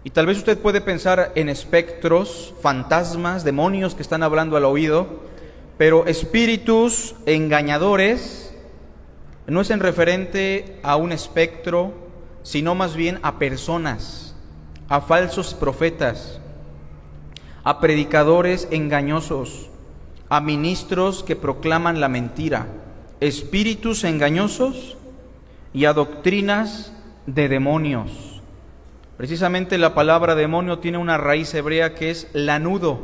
Y 0.03 0.09
tal 0.09 0.25
vez 0.25 0.39
usted 0.39 0.57
puede 0.57 0.81
pensar 0.81 1.31
en 1.35 1.49
espectros, 1.49 2.55
fantasmas, 2.59 3.43
demonios 3.43 3.93
que 3.93 4.01
están 4.01 4.23
hablando 4.23 4.57
al 4.57 4.65
oído, 4.65 5.05
pero 5.77 6.07
espíritus 6.07 7.13
engañadores 7.27 8.55
no 9.45 9.61
es 9.61 9.69
en 9.69 9.79
referente 9.79 10.79
a 10.81 10.95
un 10.95 11.11
espectro, 11.11 11.93
sino 12.41 12.73
más 12.73 12.95
bien 12.95 13.19
a 13.21 13.37
personas, 13.37 14.35
a 14.89 15.01
falsos 15.01 15.53
profetas, 15.53 16.39
a 17.63 17.79
predicadores 17.79 18.67
engañosos 18.71 19.69
a 20.33 20.41
ministros 20.41 21.21
que 21.21 21.35
proclaman 21.35 22.01
la 22.01 22.09
mentira, 22.09 22.65
espíritus 23.19 24.03
engañosos 24.03 24.97
y 25.75 25.85
a 25.85 25.93
doctrinas 25.93 26.91
de 27.27 27.47
demonios. 27.47 28.41
Precisamente 29.15 29.77
la 29.77 29.93
palabra 29.93 30.33
demonio 30.33 30.79
tiene 30.79 30.97
una 30.97 31.19
raíz 31.19 31.53
hebrea 31.53 31.93
que 31.93 32.09
es 32.09 32.29
lanudo, 32.33 32.99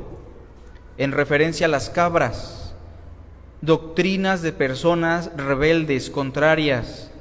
en 0.97 1.11
referencia 1.11 1.67
a 1.67 1.69
las 1.69 1.91
cabras, 1.91 2.73
doctrinas 3.61 4.41
de 4.41 4.51
personas 4.51 5.29
rebeldes, 5.37 6.09
contrarias, 6.09 7.11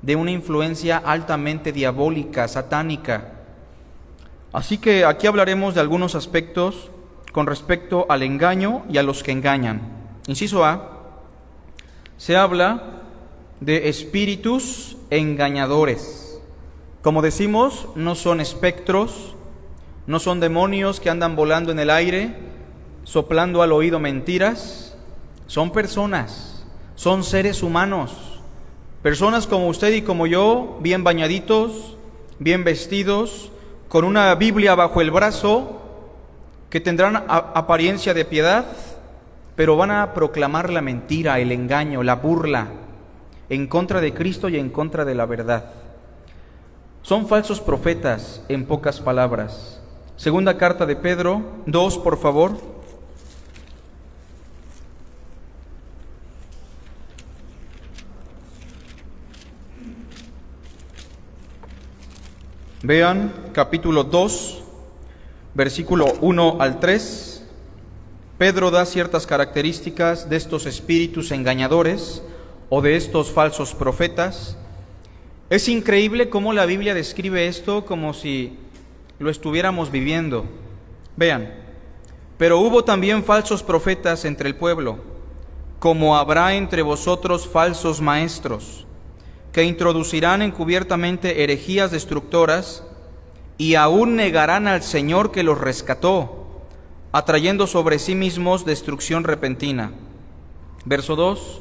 de 0.00 0.16
una 0.16 0.32
influencia 0.32 0.96
altamente 0.96 1.70
diabólica, 1.70 2.48
satánica. 2.48 3.28
Así 4.52 4.78
que 4.78 5.04
aquí 5.04 5.28
hablaremos 5.28 5.76
de 5.76 5.82
algunos 5.82 6.16
aspectos 6.16 6.90
con 7.32 7.46
respecto 7.46 8.06
al 8.08 8.22
engaño 8.22 8.84
y 8.90 8.98
a 8.98 9.02
los 9.02 9.22
que 9.22 9.32
engañan. 9.32 9.80
Inciso 10.26 10.64
A, 10.64 11.00
se 12.16 12.36
habla 12.36 13.02
de 13.60 13.88
espíritus 13.88 14.96
engañadores. 15.10 16.40
Como 17.02 17.22
decimos, 17.22 17.88
no 17.96 18.14
son 18.14 18.40
espectros, 18.40 19.34
no 20.06 20.20
son 20.20 20.38
demonios 20.38 21.00
que 21.00 21.10
andan 21.10 21.34
volando 21.34 21.72
en 21.72 21.80
el 21.80 21.90
aire, 21.90 22.36
soplando 23.04 23.62
al 23.62 23.72
oído 23.72 23.98
mentiras, 23.98 24.96
son 25.46 25.72
personas, 25.72 26.64
son 26.94 27.24
seres 27.24 27.62
humanos, 27.62 28.40
personas 29.02 29.46
como 29.46 29.68
usted 29.68 29.92
y 29.92 30.02
como 30.02 30.26
yo, 30.26 30.78
bien 30.80 31.02
bañaditos, 31.02 31.96
bien 32.38 32.62
vestidos, 32.62 33.50
con 33.88 34.04
una 34.04 34.34
Biblia 34.34 34.74
bajo 34.74 35.00
el 35.00 35.10
brazo, 35.10 35.81
que 36.72 36.80
tendrán 36.80 37.26
apariencia 37.28 38.14
de 38.14 38.24
piedad, 38.24 38.64
pero 39.56 39.76
van 39.76 39.90
a 39.90 40.14
proclamar 40.14 40.70
la 40.70 40.80
mentira, 40.80 41.38
el 41.38 41.52
engaño, 41.52 42.02
la 42.02 42.14
burla, 42.14 42.68
en 43.50 43.66
contra 43.66 44.00
de 44.00 44.14
Cristo 44.14 44.48
y 44.48 44.56
en 44.56 44.70
contra 44.70 45.04
de 45.04 45.14
la 45.14 45.26
verdad. 45.26 45.66
Son 47.02 47.28
falsos 47.28 47.60
profetas, 47.60 48.42
en 48.48 48.64
pocas 48.64 49.02
palabras. 49.02 49.82
Segunda 50.16 50.56
carta 50.56 50.86
de 50.86 50.96
Pedro, 50.96 51.42
dos, 51.66 51.98
por 51.98 52.16
favor. 52.18 52.52
Vean 62.82 63.30
capítulo 63.52 64.04
2, 64.04 64.61
versículo 65.54 66.06
1 66.20 66.56
al 66.60 66.80
3, 66.80 67.42
Pedro 68.38 68.70
da 68.70 68.86
ciertas 68.86 69.26
características 69.26 70.28
de 70.28 70.36
estos 70.36 70.66
espíritus 70.66 71.30
engañadores 71.30 72.22
o 72.70 72.80
de 72.80 72.96
estos 72.96 73.30
falsos 73.30 73.74
profetas. 73.74 74.56
Es 75.50 75.68
increíble 75.68 76.28
cómo 76.28 76.52
la 76.52 76.66
Biblia 76.66 76.94
describe 76.94 77.46
esto 77.46 77.84
como 77.84 78.14
si 78.14 78.58
lo 79.18 79.30
estuviéramos 79.30 79.90
viviendo. 79.90 80.46
Vean, 81.16 81.52
pero 82.38 82.58
hubo 82.58 82.82
también 82.82 83.22
falsos 83.22 83.62
profetas 83.62 84.24
entre 84.24 84.48
el 84.48 84.56
pueblo, 84.56 84.98
como 85.78 86.16
habrá 86.16 86.54
entre 86.54 86.82
vosotros 86.82 87.46
falsos 87.46 88.00
maestros, 88.00 88.86
que 89.52 89.64
introducirán 89.64 90.40
encubiertamente 90.40 91.44
herejías 91.44 91.90
destructoras, 91.90 92.82
y 93.58 93.74
aún 93.74 94.16
negarán 94.16 94.66
al 94.66 94.82
Señor 94.82 95.30
que 95.30 95.42
los 95.42 95.60
rescató, 95.60 96.62
atrayendo 97.12 97.66
sobre 97.66 97.98
sí 97.98 98.14
mismos 98.14 98.64
destrucción 98.64 99.24
repentina. 99.24 99.92
Verso 100.84 101.14
2. 101.16 101.60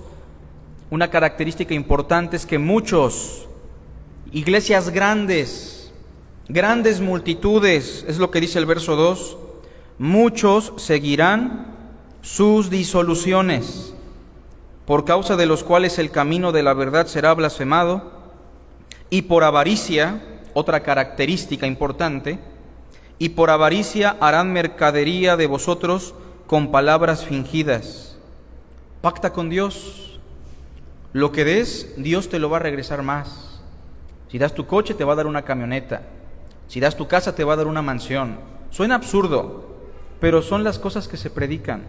Una 0.89 1.09
característica 1.09 1.73
importante 1.73 2.35
es 2.35 2.45
que 2.45 2.57
muchos, 2.57 3.47
iglesias 4.31 4.89
grandes, 4.89 5.91
grandes 6.49 6.99
multitudes, 6.99 8.03
es 8.07 8.17
lo 8.17 8.31
que 8.31 8.41
dice 8.41 8.59
el 8.59 8.65
verso 8.65 8.95
2, 8.95 9.37
muchos 9.99 10.73
seguirán 10.77 11.67
sus 12.21 12.69
disoluciones, 12.69 13.93
por 14.85 15.05
causa 15.05 15.37
de 15.37 15.45
los 15.45 15.63
cuales 15.63 15.97
el 15.97 16.11
camino 16.11 16.51
de 16.51 16.63
la 16.63 16.73
verdad 16.73 17.07
será 17.07 17.33
blasfemado, 17.33 18.11
y 19.09 19.23
por 19.23 19.43
avaricia 19.43 20.21
otra 20.53 20.81
característica 20.81 21.67
importante, 21.67 22.39
y 23.19 23.29
por 23.29 23.49
avaricia 23.49 24.17
harán 24.19 24.51
mercadería 24.51 25.37
de 25.37 25.47
vosotros 25.47 26.15
con 26.47 26.71
palabras 26.71 27.25
fingidas. 27.25 28.17
Pacta 29.01 29.31
con 29.31 29.49
Dios, 29.49 30.19
Lo 31.13 31.33
que 31.33 31.43
des, 31.43 31.93
Dios 31.97 32.29
te 32.29 32.39
lo 32.39 32.49
va 32.49 32.57
a 32.57 32.61
regresar 32.61 33.03
más. 33.03 33.61
Si 34.29 34.37
das 34.37 34.55
tu 34.55 34.65
coche, 34.65 34.93
te 34.93 35.03
va 35.03 35.13
a 35.13 35.17
dar 35.17 35.27
una 35.27 35.43
camioneta. 35.43 36.03
Si 36.67 36.79
das 36.79 36.95
tu 36.95 37.07
casa, 37.07 37.35
te 37.35 37.43
va 37.43 37.53
a 37.53 37.57
dar 37.57 37.67
una 37.67 37.81
mansión. 37.81 38.39
Suena 38.69 38.95
absurdo, 38.95 39.65
pero 40.21 40.41
son 40.41 40.63
las 40.63 40.79
cosas 40.79 41.09
que 41.09 41.17
se 41.17 41.29
predican, 41.29 41.83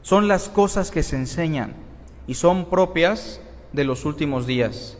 son 0.00 0.28
las 0.28 0.48
cosas 0.48 0.90
que 0.90 1.02
se 1.02 1.16
enseñan 1.16 1.74
y 2.26 2.34
son 2.34 2.70
propias 2.70 3.40
de 3.72 3.84
los 3.84 4.06
últimos 4.06 4.46
días. 4.46 4.96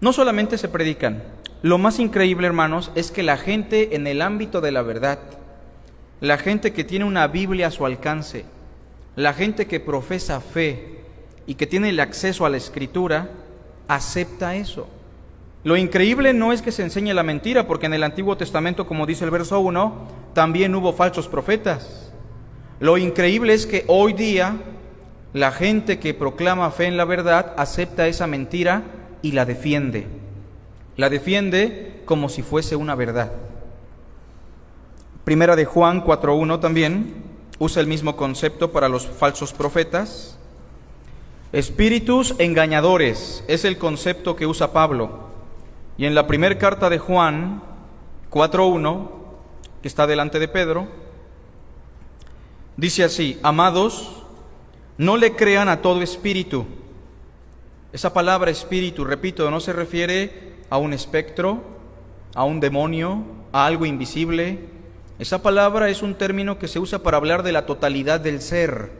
No 0.00 0.14
solamente 0.14 0.56
se 0.56 0.68
predican, 0.68 1.22
lo 1.62 1.78
más 1.78 1.98
increíble, 1.98 2.46
hermanos, 2.46 2.90
es 2.94 3.10
que 3.10 3.22
la 3.22 3.36
gente 3.36 3.96
en 3.96 4.06
el 4.06 4.22
ámbito 4.22 4.60
de 4.60 4.72
la 4.72 4.82
verdad, 4.82 5.18
la 6.20 6.38
gente 6.38 6.72
que 6.72 6.84
tiene 6.84 7.04
una 7.04 7.26
Biblia 7.26 7.68
a 7.68 7.70
su 7.70 7.86
alcance, 7.86 8.44
la 9.16 9.32
gente 9.32 9.66
que 9.66 9.80
profesa 9.80 10.40
fe 10.40 11.00
y 11.46 11.54
que 11.54 11.66
tiene 11.66 11.88
el 11.88 12.00
acceso 12.00 12.44
a 12.44 12.50
la 12.50 12.56
escritura, 12.56 13.30
acepta 13.88 14.56
eso. 14.56 14.88
Lo 15.64 15.76
increíble 15.76 16.32
no 16.32 16.52
es 16.52 16.62
que 16.62 16.72
se 16.72 16.82
enseñe 16.82 17.12
la 17.12 17.22
mentira, 17.22 17.66
porque 17.66 17.86
en 17.86 17.94
el 17.94 18.04
Antiguo 18.04 18.36
Testamento, 18.36 18.86
como 18.86 19.06
dice 19.06 19.24
el 19.24 19.30
verso 19.30 19.58
1, 19.58 20.08
también 20.32 20.74
hubo 20.74 20.92
falsos 20.92 21.26
profetas. 21.26 22.12
Lo 22.78 22.98
increíble 22.98 23.54
es 23.54 23.66
que 23.66 23.84
hoy 23.88 24.12
día 24.12 24.56
la 25.32 25.50
gente 25.50 25.98
que 25.98 26.14
proclama 26.14 26.70
fe 26.70 26.86
en 26.86 26.96
la 26.96 27.04
verdad 27.04 27.54
acepta 27.56 28.06
esa 28.06 28.26
mentira 28.26 28.82
y 29.22 29.32
la 29.32 29.44
defiende. 29.44 30.06
La 30.96 31.10
defiende 31.10 32.02
como 32.06 32.28
si 32.28 32.42
fuese 32.42 32.76
una 32.76 32.94
verdad. 32.94 33.32
Primera 35.24 35.56
de 35.56 35.64
Juan 35.64 36.04
4.1 36.04 36.60
también 36.60 37.24
usa 37.58 37.80
el 37.80 37.86
mismo 37.86 38.16
concepto 38.16 38.72
para 38.72 38.88
los 38.88 39.06
falsos 39.06 39.52
profetas. 39.52 40.38
Espíritus 41.52 42.34
engañadores 42.38 43.44
es 43.48 43.64
el 43.64 43.76
concepto 43.76 44.36
que 44.36 44.46
usa 44.46 44.72
Pablo. 44.72 45.26
Y 45.98 46.06
en 46.06 46.14
la 46.14 46.26
primera 46.26 46.56
carta 46.58 46.88
de 46.88 46.98
Juan 46.98 47.62
4.1, 48.30 49.10
que 49.82 49.88
está 49.88 50.06
delante 50.06 50.38
de 50.38 50.48
Pedro, 50.48 50.88
dice 52.76 53.04
así, 53.04 53.38
amados, 53.42 54.22
no 54.98 55.16
le 55.16 55.34
crean 55.34 55.68
a 55.68 55.82
todo 55.82 56.02
espíritu. 56.02 56.66
Esa 57.92 58.12
palabra 58.12 58.50
espíritu, 58.50 59.04
repito, 59.04 59.50
no 59.50 59.60
se 59.60 59.72
refiere 59.72 60.55
a 60.70 60.78
un 60.78 60.92
espectro, 60.92 61.62
a 62.34 62.44
un 62.44 62.60
demonio, 62.60 63.24
a 63.52 63.66
algo 63.66 63.86
invisible, 63.86 64.58
esa 65.18 65.40
palabra 65.40 65.88
es 65.88 66.02
un 66.02 66.14
término 66.14 66.58
que 66.58 66.68
se 66.68 66.78
usa 66.78 66.98
para 66.98 67.16
hablar 67.16 67.42
de 67.42 67.52
la 67.52 67.64
totalidad 67.64 68.20
del 68.20 68.42
ser. 68.42 68.90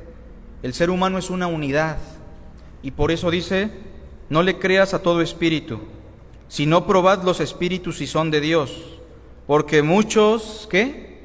El 0.62 0.72
ser 0.72 0.88
humano 0.88 1.18
es 1.18 1.29
una 1.29 1.46
unidad. 1.46 1.98
Y 2.83 2.92
por 2.92 3.11
eso 3.11 3.31
dice, 3.31 3.70
no 4.31 4.42
le 4.42 4.59
creas 4.59 4.94
a 4.94 5.02
todo 5.02 5.20
espíritu, 5.20 5.81
sino 6.48 6.87
probad 6.87 7.22
los 7.22 7.40
espíritus 7.40 7.98
si 7.98 8.07
son 8.07 8.31
de 8.31 8.40
Dios. 8.40 8.98
Porque 9.46 9.83
muchos, 9.83 10.66
¿qué? 10.70 11.20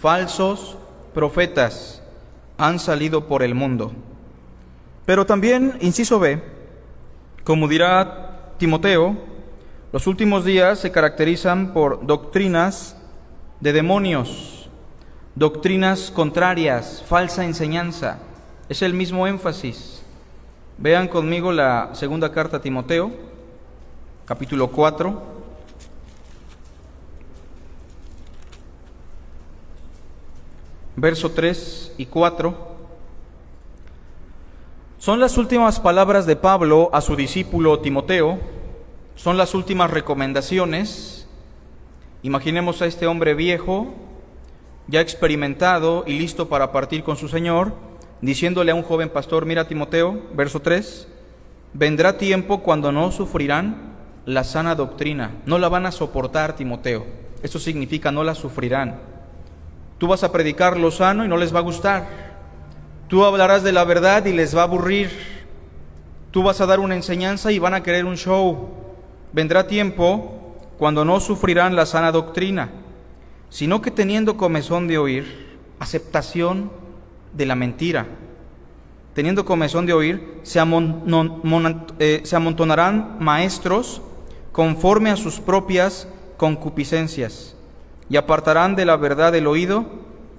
Falsos 0.00 0.78
profetas 1.12 2.02
han 2.56 2.78
salido 2.78 3.26
por 3.26 3.42
el 3.42 3.54
mundo. 3.54 3.92
Pero 5.04 5.26
también, 5.26 5.76
inciso 5.82 6.18
B, 6.18 6.42
como 7.44 7.68
dirá 7.68 8.54
Timoteo, 8.56 9.16
los 9.92 10.06
últimos 10.06 10.44
días 10.44 10.78
se 10.78 10.92
caracterizan 10.92 11.72
por 11.72 12.06
doctrinas 12.06 12.96
de 13.58 13.72
demonios, 13.72 14.68
doctrinas 15.34 16.12
contrarias, 16.12 17.02
falsa 17.08 17.44
enseñanza. 17.44 18.18
Es 18.68 18.82
el 18.82 18.94
mismo 18.94 19.26
énfasis. 19.26 20.02
Vean 20.78 21.08
conmigo 21.08 21.50
la 21.50 21.90
segunda 21.92 22.30
carta 22.30 22.58
a 22.58 22.62
Timoteo, 22.62 23.10
capítulo 24.24 24.68
4. 24.68 25.40
Verso 30.94 31.30
3 31.32 31.94
y 31.98 32.06
4. 32.06 32.70
Son 34.98 35.18
las 35.18 35.36
últimas 35.36 35.80
palabras 35.80 36.26
de 36.26 36.36
Pablo 36.36 36.90
a 36.92 37.00
su 37.00 37.16
discípulo 37.16 37.80
Timoteo, 37.80 38.38
son 39.22 39.36
las 39.36 39.54
últimas 39.54 39.90
recomendaciones. 39.90 41.28
Imaginemos 42.22 42.80
a 42.80 42.86
este 42.86 43.06
hombre 43.06 43.34
viejo, 43.34 43.92
ya 44.86 45.02
experimentado 45.02 46.04
y 46.06 46.18
listo 46.18 46.48
para 46.48 46.72
partir 46.72 47.04
con 47.04 47.18
su 47.18 47.28
Señor, 47.28 47.74
diciéndole 48.22 48.72
a 48.72 48.74
un 48.74 48.82
joven 48.82 49.10
pastor, 49.10 49.44
mira 49.44 49.68
Timoteo, 49.68 50.22
verso 50.32 50.60
3, 50.60 51.06
vendrá 51.74 52.16
tiempo 52.16 52.62
cuando 52.62 52.92
no 52.92 53.12
sufrirán 53.12 53.92
la 54.24 54.42
sana 54.42 54.74
doctrina, 54.74 55.32
no 55.44 55.58
la 55.58 55.68
van 55.68 55.84
a 55.84 55.92
soportar 55.92 56.56
Timoteo, 56.56 57.04
eso 57.42 57.58
significa 57.58 58.10
no 58.10 58.24
la 58.24 58.34
sufrirán. 58.34 59.00
Tú 59.98 60.08
vas 60.08 60.24
a 60.24 60.32
predicar 60.32 60.78
lo 60.78 60.90
sano 60.90 61.26
y 61.26 61.28
no 61.28 61.36
les 61.36 61.54
va 61.54 61.58
a 61.58 61.62
gustar, 61.62 62.08
tú 63.06 63.22
hablarás 63.26 63.62
de 63.64 63.72
la 63.72 63.84
verdad 63.84 64.24
y 64.24 64.32
les 64.32 64.56
va 64.56 64.62
a 64.62 64.64
aburrir, 64.64 65.10
tú 66.30 66.42
vas 66.42 66.62
a 66.62 66.66
dar 66.66 66.80
una 66.80 66.96
enseñanza 66.96 67.52
y 67.52 67.58
van 67.58 67.74
a 67.74 67.82
querer 67.82 68.06
un 68.06 68.16
show, 68.16 68.79
vendrá 69.32 69.66
tiempo 69.66 70.56
cuando 70.78 71.04
no 71.04 71.20
sufrirán 71.20 71.76
la 71.76 71.86
sana 71.86 72.12
doctrina, 72.12 72.70
sino 73.48 73.82
que 73.82 73.90
teniendo 73.90 74.36
comezón 74.36 74.88
de 74.88 74.98
oír, 74.98 75.58
aceptación 75.78 76.70
de 77.32 77.46
la 77.46 77.54
mentira, 77.54 78.06
teniendo 79.14 79.44
comezón 79.44 79.86
de 79.86 79.92
oír, 79.92 80.40
se, 80.42 80.60
eh, 81.98 82.20
se 82.24 82.36
amontonarán 82.36 83.16
maestros 83.20 84.02
conforme 84.52 85.10
a 85.10 85.16
sus 85.16 85.40
propias 85.40 86.08
concupiscencias, 86.36 87.56
y 88.08 88.16
apartarán 88.16 88.74
de 88.74 88.84
la 88.84 88.96
verdad 88.96 89.34
el 89.34 89.46
oído 89.46 89.86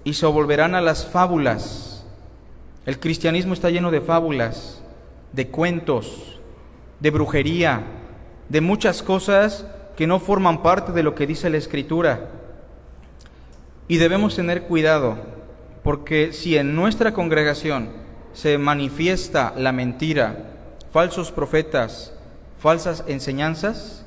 y 0.04 0.14
se 0.14 0.26
volverán 0.26 0.76
a 0.76 0.82
las 0.82 1.06
fábulas. 1.06 2.06
El 2.86 3.00
cristianismo 3.00 3.54
está 3.54 3.70
lleno 3.70 3.92
de 3.92 4.02
fábulas, 4.02 4.82
de 5.32 5.48
cuentos, 5.48 6.40
de 7.00 7.12
brujería, 7.12 7.84
de 8.52 8.60
muchas 8.60 9.02
cosas 9.02 9.66
que 9.96 10.06
no 10.08 10.20
forman 10.20 10.62
parte 10.62 10.92
de 10.92 11.04
lo 11.04 11.16
que 11.16 11.26
dice 11.26 11.50
la 11.50 11.56
Escritura. 11.56 12.28
Y 13.88 13.96
debemos 13.96 14.36
tener 14.36 14.64
cuidado, 14.64 15.16
porque 15.84 16.34
si 16.34 16.58
en 16.58 16.76
nuestra 16.76 17.14
congregación 17.14 17.90
se 18.34 18.58
manifiesta 18.58 19.54
la 19.56 19.72
mentira, 19.72 20.52
falsos 20.92 21.32
profetas, 21.32 22.14
falsas 22.60 23.06
enseñanzas, 23.08 24.06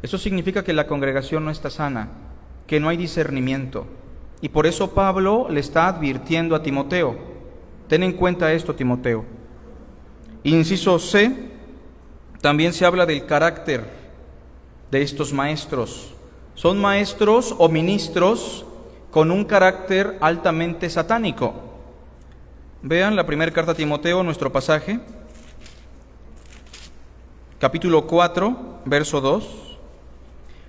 eso 0.00 0.16
significa 0.16 0.62
que 0.62 0.72
la 0.72 0.86
congregación 0.86 1.44
no 1.44 1.50
está 1.50 1.68
sana, 1.68 2.08
que 2.68 2.78
no 2.78 2.88
hay 2.88 2.96
discernimiento. 2.96 3.86
Y 4.40 4.50
por 4.50 4.66
eso 4.66 4.94
Pablo 4.94 5.48
le 5.50 5.58
está 5.58 5.88
advirtiendo 5.88 6.54
a 6.54 6.62
Timoteo, 6.62 7.16
ten 7.88 8.04
en 8.04 8.12
cuenta 8.12 8.52
esto, 8.52 8.76
Timoteo. 8.76 9.24
Inciso 10.44 11.00
C, 11.00 11.51
también 12.42 12.72
se 12.72 12.84
habla 12.84 13.06
del 13.06 13.24
carácter 13.24 13.84
de 14.90 15.00
estos 15.00 15.32
maestros. 15.32 16.12
Son 16.54 16.78
maestros 16.78 17.54
o 17.56 17.68
ministros 17.68 18.66
con 19.12 19.30
un 19.30 19.44
carácter 19.44 20.18
altamente 20.20 20.90
satánico. 20.90 21.54
Vean 22.82 23.14
la 23.14 23.24
primera 23.24 23.52
carta 23.52 23.72
a 23.72 23.76
Timoteo, 23.76 24.24
nuestro 24.24 24.50
pasaje, 24.50 24.98
capítulo 27.60 28.08
4, 28.08 28.80
verso 28.86 29.20
2. 29.20 29.78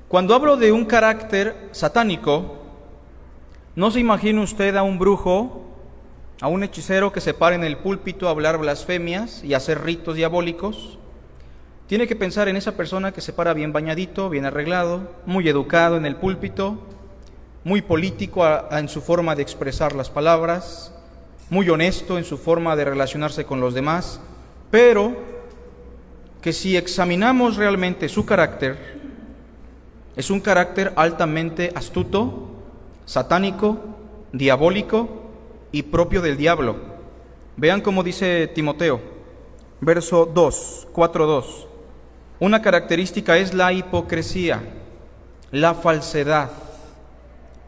Cuando 0.08 0.36
hablo 0.36 0.58
de 0.58 0.72
un 0.72 0.86
carácter 0.86 1.70
satánico, 1.72 2.60
no 3.76 3.90
se 3.90 4.00
imagine 4.00 4.44
usted 4.44 4.76
a 4.76 4.84
un 4.84 5.00
brujo, 5.00 5.64
a 6.40 6.48
un 6.50 6.64
hechicero 6.64 7.12
que 7.12 7.20
se 7.20 7.34
pare 7.34 7.56
en 7.56 7.64
el 7.64 7.78
púlpito 7.78 8.28
a 8.28 8.32
hablar 8.32 8.60
blasfemias 8.60 9.44
y 9.44 9.56
hacer 9.56 9.84
ritos 9.84 10.16
diabólicos. 10.16 11.00
Tiene 11.88 12.08
que 12.08 12.16
pensar 12.16 12.48
en 12.48 12.56
esa 12.56 12.78
persona 12.78 13.12
que 13.12 13.20
se 13.22 13.34
para 13.34 13.54
bien 13.54 13.74
bañadito, 13.74 14.30
bien 14.30 14.46
arreglado, 14.46 15.12
muy 15.26 15.48
educado 15.50 15.98
en 15.98 16.06
el 16.06 16.16
púlpito, 16.16 16.80
muy 17.66 17.82
político 17.82 18.46
en 18.72 18.88
su 18.88 19.02
forma 19.02 19.36
de 19.36 19.42
expresar 19.42 19.94
las 19.94 20.10
palabras, 20.10 20.94
muy 21.50 21.70
honesto 21.70 22.18
en 22.18 22.24
su 22.24 22.38
forma 22.38 22.76
de 22.78 22.86
relacionarse 22.86 23.46
con 23.46 23.60
los 23.60 23.74
demás, 23.74 24.22
pero 24.72 25.14
que 26.42 26.54
si 26.54 26.78
examinamos 26.78 27.58
realmente 27.58 28.08
su 28.08 28.26
carácter, 28.26 29.02
es 30.16 30.30
un 30.30 30.40
carácter 30.40 30.94
altamente 30.96 31.72
astuto, 31.76 32.50
satánico, 33.06 33.78
diabólico 34.32 35.32
y 35.72 35.84
propio 35.84 36.22
del 36.22 36.38
diablo. 36.38 36.78
Vean 37.58 37.82
cómo 37.82 38.04
dice 38.04 38.48
Timoteo, 38.48 39.02
verso 39.82 40.26
2, 40.26 40.88
4, 40.94 41.26
2. 41.28 41.68
Una 42.40 42.62
característica 42.62 43.38
es 43.38 43.54
la 43.54 43.72
hipocresía, 43.72 44.62
la 45.52 45.74
falsedad, 45.74 46.50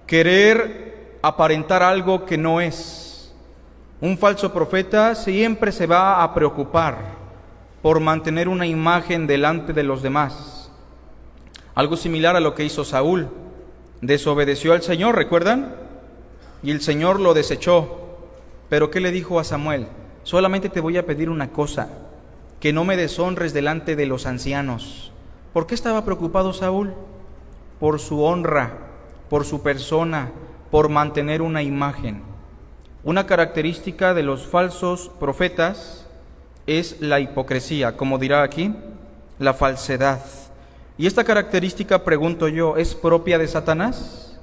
querer 0.07 1.17
aparentar 1.21 1.83
algo 1.83 2.25
que 2.25 2.37
no 2.37 2.61
es. 2.61 3.33
Un 4.01 4.17
falso 4.17 4.51
profeta 4.53 5.15
siempre 5.15 5.71
se 5.71 5.87
va 5.87 6.23
a 6.23 6.33
preocupar 6.33 6.97
por 7.81 7.99
mantener 7.99 8.49
una 8.49 8.65
imagen 8.65 9.27
delante 9.27 9.71
de 9.71 9.83
los 9.83 10.01
demás. 10.01 10.71
Algo 11.75 11.97
similar 11.97 12.35
a 12.35 12.39
lo 12.39 12.55
que 12.55 12.63
hizo 12.63 12.83
Saúl. 12.83 13.29
Desobedeció 14.01 14.73
al 14.73 14.81
Señor, 14.81 15.15
¿recuerdan? 15.15 15.75
Y 16.63 16.71
el 16.71 16.81
Señor 16.81 17.19
lo 17.19 17.33
desechó. 17.33 18.17
Pero 18.69 18.89
¿qué 18.89 18.99
le 18.99 19.11
dijo 19.11 19.39
a 19.39 19.43
Samuel? 19.43 19.87
Solamente 20.23 20.69
te 20.69 20.79
voy 20.79 20.97
a 20.97 21.05
pedir 21.05 21.29
una 21.29 21.51
cosa, 21.51 21.89
que 22.59 22.73
no 22.73 22.83
me 22.85 22.97
deshonres 22.97 23.53
delante 23.53 23.95
de 23.95 24.05
los 24.05 24.25
ancianos. 24.25 25.11
¿Por 25.53 25.67
qué 25.67 25.75
estaba 25.75 26.03
preocupado 26.05 26.53
Saúl? 26.53 26.93
Por 27.79 27.99
su 27.99 28.23
honra, 28.23 28.77
por 29.29 29.45
su 29.45 29.61
persona, 29.61 30.31
por 30.71 30.89
mantener 30.89 31.41
una 31.41 31.63
imagen. 31.63 32.21
Una 33.03 33.25
característica 33.25 34.13
de 34.13 34.23
los 34.23 34.45
falsos 34.47 35.11
profetas 35.19 36.07
es 36.67 36.99
la 37.01 37.19
hipocresía, 37.19 37.95
como 37.95 38.17
dirá 38.17 38.43
aquí, 38.43 38.73
la 39.39 39.53
falsedad. 39.53 40.21
Y 40.97 41.07
esta 41.07 41.23
característica, 41.23 42.03
pregunto 42.03 42.47
yo, 42.47 42.77
¿es 42.77 42.95
propia 42.95 43.37
de 43.37 43.47
Satanás? 43.47 44.39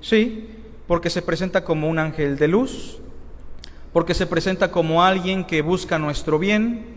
Sí, 0.00 0.50
porque 0.86 1.10
se 1.10 1.22
presenta 1.22 1.64
como 1.64 1.88
un 1.88 1.98
ángel 1.98 2.38
de 2.38 2.48
luz, 2.48 2.98
porque 3.92 4.14
se 4.14 4.26
presenta 4.26 4.70
como 4.70 5.02
alguien 5.02 5.44
que 5.44 5.62
busca 5.62 5.98
nuestro 5.98 6.38
bien, 6.38 6.95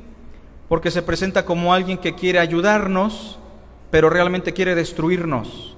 porque 0.69 0.91
se 0.91 1.01
presenta 1.01 1.45
como 1.45 1.73
alguien 1.73 1.97
que 1.97 2.13
quiere 2.13 2.39
ayudarnos, 2.39 3.39
pero 3.89 4.09
realmente 4.09 4.53
quiere 4.53 4.75
destruirnos. 4.75 5.75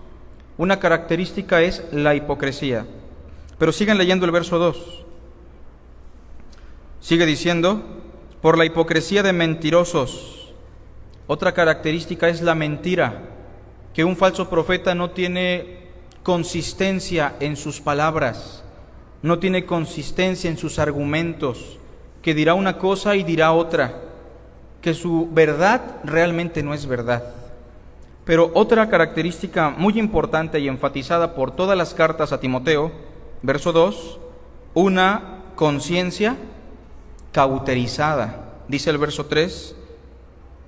Una 0.58 0.80
característica 0.80 1.62
es 1.62 1.84
la 1.94 2.14
hipocresía. 2.14 2.86
Pero 3.58 3.72
sigan 3.72 3.98
leyendo 3.98 4.26
el 4.26 4.32
verso 4.32 4.60
2. 4.60 5.06
Sigue 7.00 7.26
diciendo, 7.26 7.82
por 8.42 8.58
la 8.58 8.66
hipocresía 8.66 9.24
de 9.24 9.34
mentirosos. 9.34 10.52
Otra 11.26 11.54
característica 11.54 12.28
es 12.28 12.42
la 12.42 12.54
mentira, 12.54 13.30
que 13.94 14.04
un 14.04 14.18
falso 14.18 14.50
profeta 14.50 14.94
no 14.94 15.12
tiene 15.12 15.88
consistencia 16.22 17.36
en 17.40 17.56
sus 17.56 17.80
palabras, 17.80 18.64
no 19.22 19.40
tiene 19.40 19.66
consistencia 19.66 20.50
en 20.50 20.58
sus 20.58 20.80
argumentos, 20.80 21.80
que 22.22 22.34
dirá 22.34 22.56
una 22.56 22.78
cosa 22.78 23.16
y 23.16 23.24
dirá 23.24 23.54
otra, 23.54 24.11
que 24.82 24.94
su 24.94 25.30
verdad 25.32 25.98
realmente 26.04 26.64
no 26.64 26.74
es 26.74 26.86
verdad. 26.86 27.24
Pero 28.26 28.52
otra 28.54 28.90
característica 28.90 29.70
muy 29.70 30.00
importante 30.00 30.60
y 30.60 30.68
enfatizada 30.68 31.36
por 31.36 31.56
todas 31.56 31.78
las 31.78 31.94
cartas 31.94 32.32
a 32.32 32.40
Timoteo, 32.40 32.92
verso 33.42 33.72
2, 33.72 34.20
una 34.74 35.44
conciencia 35.56 36.38
cauterizada. 37.32 38.50
Dice 38.68 38.90
el 38.90 38.98
verso 38.98 39.26
3, 39.26 39.76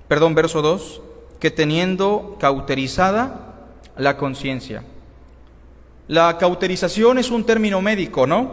perdón, 0.08 0.34
verso 0.34 0.62
2, 0.62 1.00
que 1.40 1.50
teniendo 1.50 2.36
cauterizada 2.38 3.54
la 3.96 4.16
conciencia. 4.16 4.82
La 6.06 6.36
cauterización 6.38 7.18
es 7.18 7.30
un 7.30 7.44
término 7.44 7.80
médico, 7.80 8.26
¿no? 8.26 8.52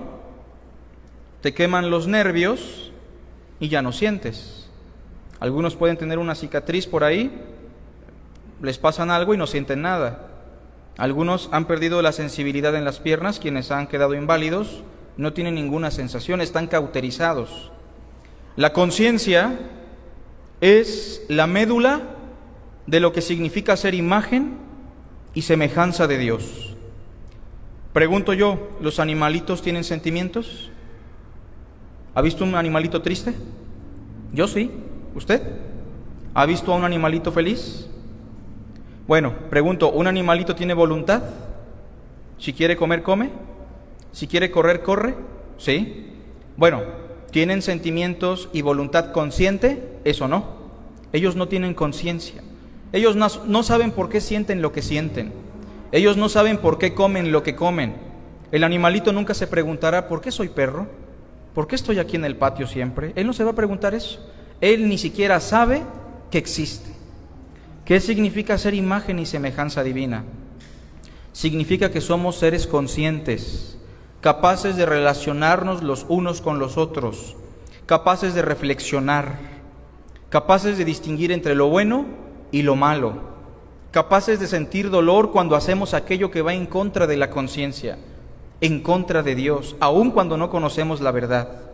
Te 1.41 1.53
queman 1.53 1.89
los 1.89 2.07
nervios 2.07 2.91
y 3.59 3.67
ya 3.67 3.81
no 3.81 3.91
sientes. 3.91 4.60
Algunos 5.41 5.75
pueden 5.75 5.97
tener 5.97 6.19
una 6.19 6.35
cicatriz 6.35 6.85
por 6.85 7.03
ahí, 7.03 7.31
les 8.61 8.77
pasan 8.77 9.09
algo 9.09 9.33
y 9.33 9.37
no 9.37 9.47
sienten 9.47 9.81
nada. 9.81 10.27
Algunos 10.99 11.49
han 11.51 11.65
perdido 11.65 12.03
la 12.03 12.11
sensibilidad 12.11 12.75
en 12.75 12.85
las 12.85 12.99
piernas, 12.99 13.39
quienes 13.39 13.71
han 13.71 13.87
quedado 13.87 14.13
inválidos, 14.13 14.83
no 15.17 15.33
tienen 15.33 15.55
ninguna 15.55 15.89
sensación, 15.89 16.41
están 16.41 16.67
cauterizados. 16.67 17.71
La 18.55 18.71
conciencia 18.71 19.57
es 20.61 21.23
la 21.27 21.47
médula 21.47 22.01
de 22.85 22.99
lo 22.99 23.11
que 23.11 23.21
significa 23.21 23.75
ser 23.75 23.95
imagen 23.95 24.57
y 25.33 25.41
semejanza 25.41 26.05
de 26.05 26.19
Dios. 26.19 26.75
Pregunto 27.93 28.33
yo, 28.33 28.69
¿los 28.79 28.99
animalitos 28.99 29.63
tienen 29.63 29.85
sentimientos? 29.85 30.69
¿Ha 32.13 32.21
visto 32.21 32.43
un 32.43 32.53
animalito 32.53 33.01
triste? 33.01 33.33
Yo 34.33 34.47
sí. 34.47 34.69
¿Usted? 35.15 35.41
¿Ha 36.33 36.45
visto 36.45 36.73
a 36.73 36.77
un 36.77 36.83
animalito 36.83 37.31
feliz? 37.31 37.87
Bueno, 39.07 39.33
pregunto, 39.49 39.91
¿un 39.91 40.07
animalito 40.07 40.55
tiene 40.55 40.73
voluntad? 40.73 41.23
Si 42.37 42.53
quiere 42.53 42.75
comer, 42.75 43.03
come. 43.03 43.29
Si 44.11 44.27
quiere 44.27 44.51
correr, 44.51 44.81
corre. 44.81 45.15
¿Sí? 45.57 46.07
Bueno, 46.57 46.81
¿Tienen 47.31 47.61
sentimientos 47.61 48.49
y 48.51 48.61
voluntad 48.61 49.13
consciente? 49.13 49.81
Eso 50.03 50.27
no. 50.27 50.43
Ellos 51.13 51.37
no 51.37 51.47
tienen 51.47 51.73
conciencia. 51.73 52.43
Ellos 52.91 53.15
no, 53.15 53.63
saben 53.63 53.91
por 53.91 54.09
qué 54.09 54.19
sienten 54.19 54.61
lo 54.61 54.73
que 54.73 54.81
sienten. 54.81 55.31
Ellos 55.93 56.17
no 56.17 56.27
saben 56.27 56.57
por 56.57 56.77
qué 56.77 56.93
comen 56.93 57.31
lo 57.31 57.41
que 57.41 57.55
comen. 57.55 57.95
El 58.51 58.65
animalito 58.65 59.13
nunca 59.13 59.33
se 59.33 59.47
preguntará, 59.47 60.09
¿por 60.09 60.19
qué 60.19 60.29
soy 60.29 60.49
perro? 60.49 60.87
¿Por 61.55 61.67
qué 61.67 61.75
estoy 61.75 61.99
aquí 61.99 62.17
en 62.17 62.25
el 62.25 62.35
patio 62.35 62.67
siempre? 62.67 63.13
Él 63.15 63.27
no 63.27 63.33
se 63.33 63.45
va 63.45 63.51
a 63.51 63.55
preguntar 63.55 63.93
eso. 63.93 64.19
Él 64.61 64.87
ni 64.87 64.97
siquiera 64.97 65.39
sabe 65.39 65.83
que 66.29 66.37
existe. 66.37 66.91
¿Qué 67.83 67.99
significa 67.99 68.57
ser 68.57 68.73
imagen 68.73 69.19
y 69.19 69.25
semejanza 69.25 69.83
divina? 69.83 70.23
Significa 71.33 71.91
que 71.91 71.99
somos 71.99 72.37
seres 72.37 72.67
conscientes 72.67 73.71
capaces 74.21 74.77
de 74.77 74.85
relacionarnos 74.85 75.81
los 75.81 76.05
unos 76.07 76.41
con 76.41 76.59
los 76.59 76.77
otros, 76.77 77.35
capaces 77.87 78.35
de 78.35 78.43
reflexionar, 78.43 79.39
capaces 80.29 80.77
de 80.77 80.85
distinguir 80.85 81.31
entre 81.31 81.55
lo 81.55 81.69
bueno 81.69 82.05
y 82.51 82.61
lo 82.61 82.75
malo, 82.75 83.15
capaces 83.89 84.39
de 84.39 84.47
sentir 84.47 84.91
dolor 84.91 85.31
cuando 85.31 85.55
hacemos 85.55 85.95
aquello 85.95 86.29
que 86.29 86.43
va 86.43 86.53
en 86.53 86.67
contra 86.67 87.07
de 87.07 87.17
la 87.17 87.31
conciencia, 87.31 87.97
en 88.61 88.81
contra 88.81 89.23
de 89.23 89.33
Dios, 89.33 89.75
aun 89.79 90.11
cuando 90.11 90.37
no 90.37 90.51
conocemos 90.51 91.01
la 91.01 91.11
verdad. 91.11 91.70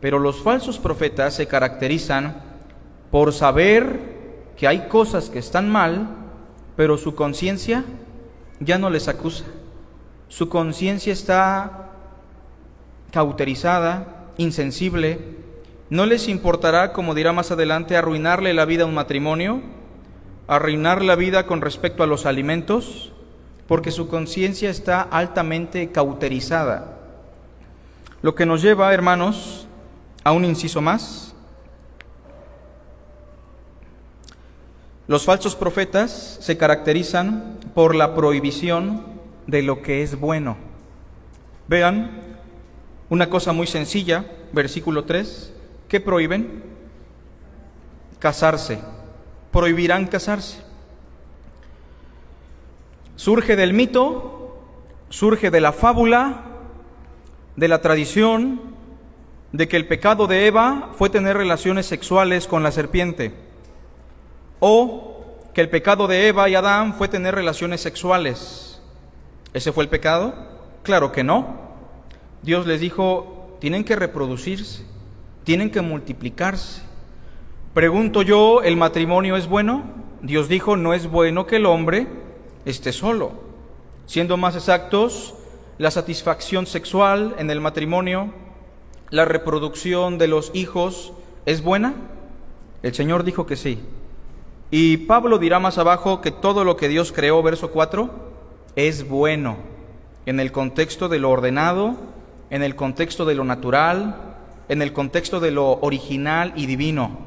Pero 0.00 0.18
los 0.18 0.42
falsos 0.42 0.78
profetas 0.78 1.34
se 1.34 1.46
caracterizan 1.46 2.42
por 3.10 3.32
saber 3.32 4.00
que 4.56 4.68
hay 4.68 4.88
cosas 4.88 5.30
que 5.30 5.38
están 5.38 5.68
mal, 5.68 6.08
pero 6.76 6.98
su 6.98 7.14
conciencia 7.14 7.84
ya 8.60 8.78
no 8.78 8.90
les 8.90 9.08
acusa 9.08 9.44
su 10.28 10.50
conciencia 10.50 11.12
está 11.12 11.88
cauterizada, 13.10 14.26
insensible, 14.36 15.18
no 15.88 16.04
les 16.04 16.28
importará, 16.28 16.92
como 16.92 17.14
dirá 17.14 17.32
más 17.32 17.50
adelante, 17.50 17.96
arruinarle 17.96 18.52
la 18.52 18.66
vida 18.66 18.84
a 18.84 18.86
un 18.86 18.94
matrimonio, 18.94 19.62
arruinar 20.46 21.02
la 21.02 21.16
vida 21.16 21.46
con 21.46 21.62
respecto 21.62 22.02
a 22.02 22.06
los 22.06 22.26
alimentos, 22.26 23.12
porque 23.66 23.90
su 23.90 24.08
conciencia 24.08 24.68
está 24.68 25.00
altamente 25.00 25.90
cauterizada. 25.92 26.98
Lo 28.20 28.34
que 28.34 28.44
nos 28.44 28.60
lleva, 28.60 28.92
hermanos, 28.92 29.66
a 30.28 30.32
un 30.32 30.44
inciso 30.44 30.82
más. 30.82 31.34
Los 35.06 35.24
falsos 35.24 35.56
profetas 35.56 36.38
se 36.42 36.58
caracterizan 36.58 37.58
por 37.74 37.94
la 37.94 38.14
prohibición 38.14 39.06
de 39.46 39.62
lo 39.62 39.80
que 39.80 40.02
es 40.02 40.20
bueno. 40.20 40.58
Vean 41.66 42.10
una 43.08 43.30
cosa 43.30 43.54
muy 43.54 43.66
sencilla, 43.66 44.26
versículo 44.52 45.04
3, 45.04 45.54
¿qué 45.88 45.98
prohíben? 45.98 46.62
Casarse. 48.18 48.80
Prohibirán 49.50 50.08
casarse. 50.08 50.60
Surge 53.16 53.56
del 53.56 53.72
mito, 53.72 54.62
surge 55.08 55.50
de 55.50 55.62
la 55.62 55.72
fábula, 55.72 56.44
de 57.56 57.68
la 57.68 57.80
tradición, 57.80 58.67
de 59.52 59.68
que 59.68 59.76
el 59.76 59.86
pecado 59.86 60.26
de 60.26 60.46
Eva 60.46 60.90
fue 60.96 61.10
tener 61.10 61.36
relaciones 61.36 61.86
sexuales 61.86 62.46
con 62.46 62.62
la 62.62 62.70
serpiente, 62.70 63.32
o 64.60 65.36
que 65.54 65.60
el 65.60 65.70
pecado 65.70 66.06
de 66.06 66.28
Eva 66.28 66.48
y 66.48 66.54
Adán 66.54 66.94
fue 66.94 67.08
tener 67.08 67.34
relaciones 67.34 67.80
sexuales. 67.80 68.80
¿Ese 69.54 69.72
fue 69.72 69.84
el 69.84 69.90
pecado? 69.90 70.34
Claro 70.82 71.12
que 71.12 71.24
no. 71.24 71.68
Dios 72.42 72.66
les 72.66 72.80
dijo, 72.80 73.56
tienen 73.60 73.84
que 73.84 73.96
reproducirse, 73.96 74.84
tienen 75.44 75.70
que 75.70 75.80
multiplicarse. 75.80 76.82
Pregunto 77.74 78.22
yo, 78.22 78.62
¿el 78.62 78.76
matrimonio 78.76 79.36
es 79.36 79.48
bueno? 79.48 79.84
Dios 80.22 80.48
dijo, 80.48 80.76
no 80.76 80.94
es 80.94 81.08
bueno 81.08 81.46
que 81.46 81.56
el 81.56 81.66
hombre 81.66 82.06
esté 82.64 82.92
solo. 82.92 83.32
Siendo 84.06 84.36
más 84.36 84.56
exactos, 84.56 85.34
la 85.78 85.90
satisfacción 85.90 86.66
sexual 86.66 87.34
en 87.38 87.50
el 87.50 87.60
matrimonio, 87.60 88.32
la 89.10 89.24
reproducción 89.24 90.18
de 90.18 90.28
los 90.28 90.50
hijos, 90.54 91.12
¿es 91.46 91.62
buena? 91.62 91.94
El 92.82 92.94
Señor 92.94 93.24
dijo 93.24 93.46
que 93.46 93.56
sí. 93.56 93.80
Y 94.70 94.98
Pablo 94.98 95.38
dirá 95.38 95.58
más 95.58 95.78
abajo 95.78 96.20
que 96.20 96.30
todo 96.30 96.64
lo 96.64 96.76
que 96.76 96.88
Dios 96.88 97.12
creó, 97.12 97.42
verso 97.42 97.70
4, 97.70 98.10
es 98.76 99.08
bueno 99.08 99.56
en 100.26 100.40
el 100.40 100.52
contexto 100.52 101.08
de 101.08 101.18
lo 101.18 101.30
ordenado, 101.30 101.96
en 102.50 102.62
el 102.62 102.76
contexto 102.76 103.24
de 103.24 103.34
lo 103.34 103.44
natural, 103.44 104.16
en 104.68 104.82
el 104.82 104.92
contexto 104.92 105.40
de 105.40 105.52
lo 105.52 105.78
original 105.80 106.52
y 106.54 106.66
divino. 106.66 107.18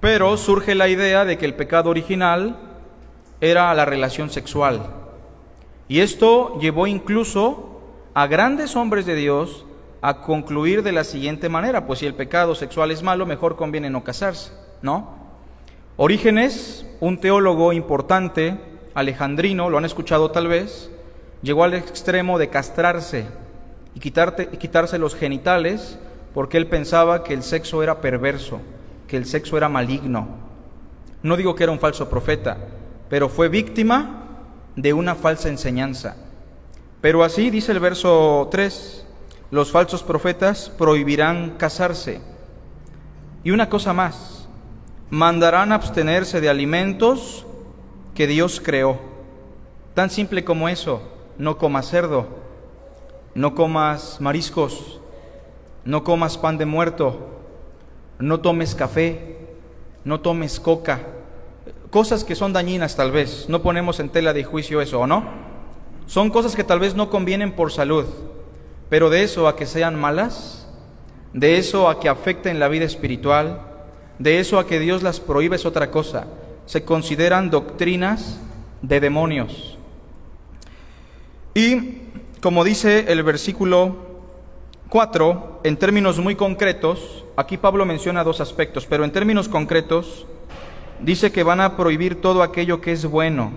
Pero 0.00 0.36
surge 0.36 0.74
la 0.74 0.88
idea 0.88 1.24
de 1.24 1.38
que 1.38 1.46
el 1.46 1.54
pecado 1.54 1.90
original 1.90 2.56
era 3.40 3.72
la 3.74 3.84
relación 3.84 4.30
sexual. 4.30 4.86
Y 5.88 6.00
esto 6.00 6.58
llevó 6.58 6.88
incluso 6.88 7.80
a 8.12 8.26
grandes 8.26 8.74
hombres 8.74 9.06
de 9.06 9.14
Dios 9.14 9.65
a 10.02 10.20
concluir 10.20 10.82
de 10.82 10.92
la 10.92 11.04
siguiente 11.04 11.48
manera, 11.48 11.86
pues 11.86 12.00
si 12.00 12.06
el 12.06 12.14
pecado 12.14 12.54
sexual 12.54 12.90
es 12.90 13.02
malo, 13.02 13.26
mejor 13.26 13.56
conviene 13.56 13.90
no 13.90 14.04
casarse, 14.04 14.52
¿no? 14.82 15.16
Orígenes, 15.96 16.86
un 17.00 17.18
teólogo 17.18 17.72
importante, 17.72 18.58
alejandrino, 18.94 19.70
lo 19.70 19.78
han 19.78 19.84
escuchado 19.84 20.30
tal 20.30 20.48
vez, 20.48 20.90
llegó 21.42 21.64
al 21.64 21.74
extremo 21.74 22.38
de 22.38 22.48
castrarse 22.48 23.26
y, 23.94 24.06
y 24.06 24.56
quitarse 24.58 24.98
los 24.98 25.14
genitales 25.14 25.98
porque 26.34 26.58
él 26.58 26.66
pensaba 26.66 27.24
que 27.24 27.32
el 27.32 27.42
sexo 27.42 27.82
era 27.82 28.02
perverso, 28.02 28.60
que 29.08 29.16
el 29.16 29.24
sexo 29.24 29.56
era 29.56 29.70
maligno. 29.70 30.28
No 31.22 31.36
digo 31.36 31.54
que 31.54 31.62
era 31.62 31.72
un 31.72 31.78
falso 31.78 32.10
profeta, 32.10 32.58
pero 33.08 33.30
fue 33.30 33.48
víctima 33.48 34.26
de 34.76 34.92
una 34.92 35.14
falsa 35.14 35.48
enseñanza. 35.48 36.16
Pero 37.00 37.24
así 37.24 37.48
dice 37.48 37.72
el 37.72 37.80
verso 37.80 38.48
3, 38.50 39.05
los 39.50 39.70
falsos 39.70 40.02
profetas 40.02 40.70
prohibirán 40.76 41.56
casarse. 41.58 42.20
Y 43.44 43.50
una 43.50 43.68
cosa 43.68 43.92
más, 43.92 44.48
mandarán 45.10 45.72
abstenerse 45.72 46.40
de 46.40 46.48
alimentos 46.48 47.46
que 48.14 48.26
Dios 48.26 48.60
creó. 48.62 48.98
Tan 49.94 50.10
simple 50.10 50.44
como 50.44 50.68
eso, 50.68 51.00
no 51.38 51.58
comas 51.58 51.88
cerdo, 51.88 52.26
no 53.34 53.54
comas 53.54 54.20
mariscos, 54.20 55.00
no 55.84 56.02
comas 56.02 56.38
pan 56.38 56.58
de 56.58 56.66
muerto, 56.66 57.28
no 58.18 58.40
tomes 58.40 58.74
café, 58.74 59.36
no 60.04 60.20
tomes 60.20 60.58
coca, 60.58 61.00
cosas 61.90 62.24
que 62.24 62.34
son 62.34 62.52
dañinas 62.52 62.96
tal 62.96 63.12
vez, 63.12 63.46
no 63.48 63.62
ponemos 63.62 64.00
en 64.00 64.08
tela 64.08 64.32
de 64.32 64.44
juicio 64.44 64.80
eso, 64.80 65.00
¿o 65.00 65.06
no? 65.06 65.24
Son 66.06 66.30
cosas 66.30 66.56
que 66.56 66.64
tal 66.64 66.80
vez 66.80 66.94
no 66.94 67.10
convienen 67.10 67.52
por 67.52 67.72
salud, 67.72 68.06
pero 68.88 69.10
de 69.10 69.22
eso 69.22 69.48
a 69.48 69.56
que 69.56 69.66
sean 69.66 69.98
malas, 69.98 70.68
de 71.32 71.58
eso 71.58 71.88
a 71.88 72.00
que 72.00 72.08
afecten 72.08 72.60
la 72.60 72.68
vida 72.68 72.84
espiritual, 72.84 73.60
de 74.18 74.40
eso 74.40 74.58
a 74.58 74.66
que 74.66 74.78
Dios 74.78 75.02
las 75.02 75.20
prohíbe 75.20 75.56
es 75.56 75.66
otra 75.66 75.90
cosa. 75.90 76.26
Se 76.66 76.84
consideran 76.84 77.50
doctrinas 77.50 78.40
de 78.82 79.00
demonios. 79.00 79.78
Y 81.54 81.98
como 82.40 82.64
dice 82.64 83.06
el 83.08 83.22
versículo 83.22 83.96
4, 84.88 85.60
en 85.64 85.76
términos 85.76 86.18
muy 86.18 86.36
concretos, 86.36 87.24
aquí 87.36 87.56
Pablo 87.56 87.84
menciona 87.84 88.24
dos 88.24 88.40
aspectos, 88.40 88.86
pero 88.86 89.04
en 89.04 89.10
términos 89.10 89.48
concretos, 89.48 90.26
dice 91.00 91.32
que 91.32 91.42
van 91.42 91.60
a 91.60 91.76
prohibir 91.76 92.20
todo 92.20 92.42
aquello 92.42 92.80
que 92.80 92.92
es 92.92 93.04
bueno. 93.04 93.52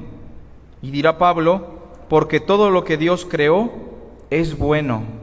Y 0.81 0.91
dirá 0.91 1.17
Pablo, 1.17 1.79
porque 2.09 2.39
todo 2.39 2.69
lo 2.69 2.83
que 2.83 2.97
Dios 2.97 3.27
creó 3.29 3.71
es 4.29 4.57
bueno. 4.57 5.18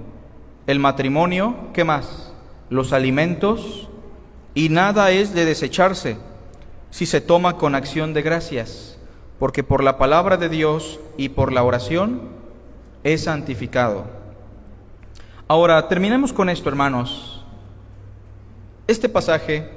El 0.67 0.81
matrimonio, 0.81 1.55
¿qué 1.73 1.85
más? 1.85 2.33
Los 2.71 2.93
alimentos, 2.93 3.89
y 4.53 4.69
nada 4.69 5.13
es 5.13 5.33
de 5.33 5.45
desecharse 5.45 6.17
si 6.91 7.07
se 7.07 7.21
toma 7.21 7.57
con 7.57 7.77
acción 7.77 8.15
de 8.15 8.23
gracias, 8.23 8.99
porque 9.39 9.63
por 9.63 9.85
la 9.85 9.97
palabra 9.97 10.39
de 10.39 10.49
Dios 10.49 10.99
y 11.17 11.29
por 11.29 11.53
la 11.53 11.63
oración 11.63 12.23
es 13.05 13.25
santificado. 13.25 14.07
Ahora, 15.47 15.87
terminemos 15.87 16.33
con 16.33 16.49
esto, 16.49 16.69
hermanos. 16.69 17.45
Este 18.89 19.09
pasaje 19.09 19.71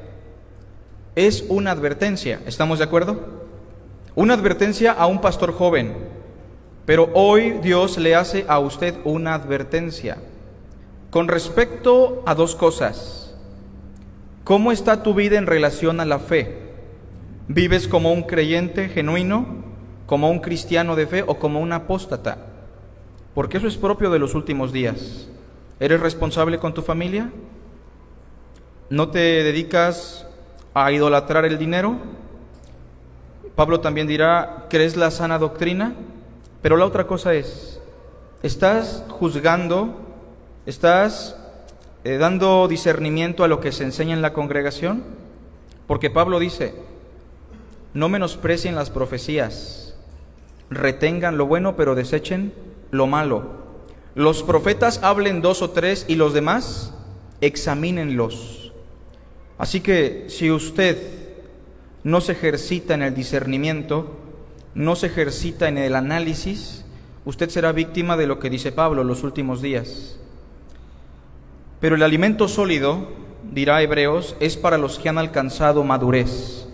es 1.14 1.46
una 1.50 1.70
advertencia, 1.70 2.42
¿estamos 2.48 2.80
de 2.80 2.86
acuerdo? 2.86 3.28
Una 4.16 4.34
advertencia 4.34 4.92
a 4.94 5.06
un 5.06 5.22
pastor 5.22 5.54
joven, 5.54 5.96
pero 6.88 7.12
hoy 7.14 7.60
Dios 7.62 8.00
le 8.00 8.16
hace 8.16 8.46
a 8.48 8.58
usted 8.58 8.96
una 9.04 9.36
advertencia 9.36 10.18
con 11.10 11.28
respecto 11.28 12.24
a 12.26 12.36
dos 12.36 12.56
cosas. 12.56 13.36
¿Cómo 14.44 14.72
está 14.72 15.04
tu 15.04 15.14
vida 15.14 15.38
en 15.38 15.48
relación 15.48 16.00
a 16.00 16.06
la 16.06 16.20
fe? 16.20 16.70
¿Vives 17.48 17.88
como 17.88 18.14
un 18.14 18.24
creyente 18.24 18.90
genuino, 18.90 19.46
como 20.06 20.30
un 20.30 20.40
cristiano 20.40 20.96
de 20.96 21.08
fe 21.08 21.24
o 21.26 21.40
como 21.40 21.60
un 21.60 21.72
apóstata? 21.72 22.38
Porque 23.34 23.58
eso 23.58 23.68
es 23.68 23.78
propio 23.78 24.10
de 24.12 24.20
los 24.20 24.36
últimos 24.36 24.72
días. 24.72 25.28
¿Eres 25.80 26.00
responsable 26.00 26.60
con 26.60 26.74
tu 26.74 26.82
familia? 26.82 27.32
¿No 28.90 29.10
te 29.10 29.20
dedicas 29.20 30.28
a 30.74 30.92
idolatrar 30.92 31.46
el 31.46 31.58
dinero? 31.58 31.98
Pablo 33.56 33.82
también 33.82 34.08
dirá, 34.08 34.68
¿crees 34.70 34.96
la 34.96 35.12
sana 35.12 35.38
doctrina? 35.38 35.94
Pero 36.62 36.76
la 36.76 36.86
otra 36.86 37.08
cosa 37.08 37.34
es, 37.34 37.80
¿estás 38.42 39.06
juzgando, 39.10 40.09
estás 40.70 41.36
eh, 42.04 42.18
dando 42.18 42.68
discernimiento 42.68 43.44
a 43.44 43.48
lo 43.48 43.60
que 43.60 43.72
se 43.72 43.84
enseña 43.84 44.14
en 44.14 44.22
la 44.22 44.34
congregación? 44.34 45.04
Porque 45.88 46.10
Pablo 46.10 46.40
dice, 46.40 46.76
no 47.94 48.08
menosprecien 48.08 48.76
las 48.76 48.92
profecías, 48.92 49.96
retengan 50.70 51.38
lo 51.38 51.48
bueno 51.48 51.76
pero 51.76 51.96
desechen 51.96 52.54
lo 52.92 53.08
malo. 53.08 53.60
Los 54.14 54.44
profetas 54.44 55.00
hablen 55.04 55.42
dos 55.42 55.62
o 55.62 55.72
tres 55.72 56.06
y 56.08 56.16
los 56.16 56.34
demás 56.34 56.94
examínenlos. 57.42 58.72
Así 59.58 59.82
que 59.82 60.26
si 60.30 60.52
usted 60.52 60.98
no 62.04 62.22
se 62.22 62.34
ejercita 62.34 62.94
en 62.94 63.02
el 63.02 63.16
discernimiento, 63.16 64.16
no 64.76 64.96
se 64.96 65.08
ejercita 65.08 65.68
en 65.68 65.78
el 65.78 65.96
análisis, 65.96 66.86
usted 67.26 67.50
será 67.50 67.72
víctima 67.72 68.18
de 68.18 68.28
lo 68.28 68.40
que 68.40 68.50
dice 68.50 68.72
Pablo 68.72 69.04
los 69.04 69.24
últimos 69.24 69.62
días. 69.62 70.20
Pero 71.80 71.96
el 71.96 72.04
alimento 72.04 72.48
sólido, 72.48 73.08
dirá 73.52 73.82
Hebreos, 73.82 74.36
es 74.40 74.58
para 74.58 74.78
los 74.78 75.00
que 75.00 75.10
han 75.10 75.18
alcanzado 75.18 75.84
madurez, 75.84 76.68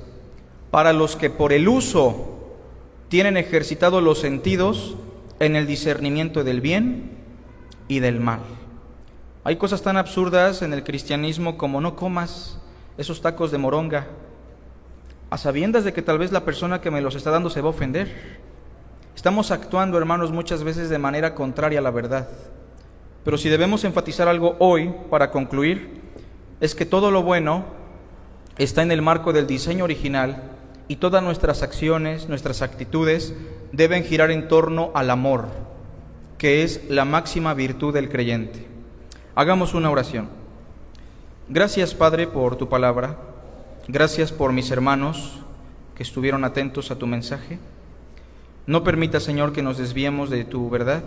para 0.71 0.93
los 0.93 1.15
que 1.15 1.29
por 1.29 1.53
el 1.53 1.67
uso 1.67 2.35
tienen 3.07 3.37
ejercitado 3.37 4.01
los 4.01 4.19
sentidos 4.19 4.95
en 5.39 5.55
el 5.55 5.67
discernimiento 5.67 6.43
del 6.43 6.61
bien 6.61 7.11
y 7.87 7.99
del 7.99 8.19
mal. 8.19 8.39
Hay 9.43 9.57
cosas 9.57 9.83
tan 9.83 9.95
absurdas 9.95 10.63
en 10.63 10.73
el 10.73 10.83
cristianismo 10.83 11.55
como 11.55 11.81
no 11.81 11.95
comas 11.95 12.59
esos 12.97 13.21
tacos 13.21 13.51
de 13.51 13.59
moronga, 13.59 14.07
a 15.29 15.37
sabiendas 15.37 15.83
de 15.83 15.93
que 15.93 16.01
tal 16.01 16.17
vez 16.17 16.31
la 16.31 16.45
persona 16.45 16.81
que 16.81 16.89
me 16.89 17.01
los 17.01 17.15
está 17.15 17.29
dando 17.29 17.49
se 17.49 17.61
va 17.61 17.67
a 17.67 17.71
ofender. 17.71 18.39
Estamos 19.15 19.51
actuando, 19.51 19.97
hermanos, 19.97 20.31
muchas 20.31 20.63
veces 20.63 20.89
de 20.89 20.97
manera 20.97 21.35
contraria 21.35 21.79
a 21.79 21.81
la 21.83 21.91
verdad. 21.91 22.27
Pero 23.25 23.39
si 23.39 23.49
debemos 23.49 23.83
enfatizar 23.83 24.27
algo 24.27 24.55
hoy 24.59 24.93
para 25.09 25.31
concluir, 25.31 25.99
es 26.61 26.75
que 26.75 26.85
todo 26.85 27.09
lo 27.09 27.23
bueno 27.23 27.65
está 28.57 28.83
en 28.83 28.91
el 28.91 29.01
marco 29.01 29.33
del 29.33 29.47
diseño 29.47 29.83
original 29.83 30.51
y 30.87 30.97
todas 30.97 31.23
nuestras 31.23 31.63
acciones, 31.63 32.29
nuestras 32.29 32.61
actitudes 32.61 33.33
deben 33.71 34.03
girar 34.03 34.29
en 34.29 34.47
torno 34.47 34.91
al 34.93 35.09
amor, 35.09 35.47
que 36.37 36.61
es 36.63 36.81
la 36.87 37.03
máxima 37.03 37.55
virtud 37.55 37.95
del 37.95 38.09
creyente. 38.09 38.67
Hagamos 39.33 39.73
una 39.73 39.89
oración. 39.89 40.29
Gracias 41.49 41.95
Padre 41.95 42.27
por 42.27 42.55
tu 42.57 42.69
palabra, 42.69 43.17
gracias 43.87 44.31
por 44.31 44.53
mis 44.53 44.69
hermanos 44.69 45.39
que 45.95 46.03
estuvieron 46.03 46.43
atentos 46.43 46.91
a 46.91 46.97
tu 46.97 47.07
mensaje. 47.07 47.57
No 48.67 48.83
permita 48.83 49.19
Señor 49.19 49.51
que 49.51 49.63
nos 49.63 49.79
desviemos 49.79 50.29
de 50.29 50.43
tu 50.43 50.69
verdad. 50.69 51.03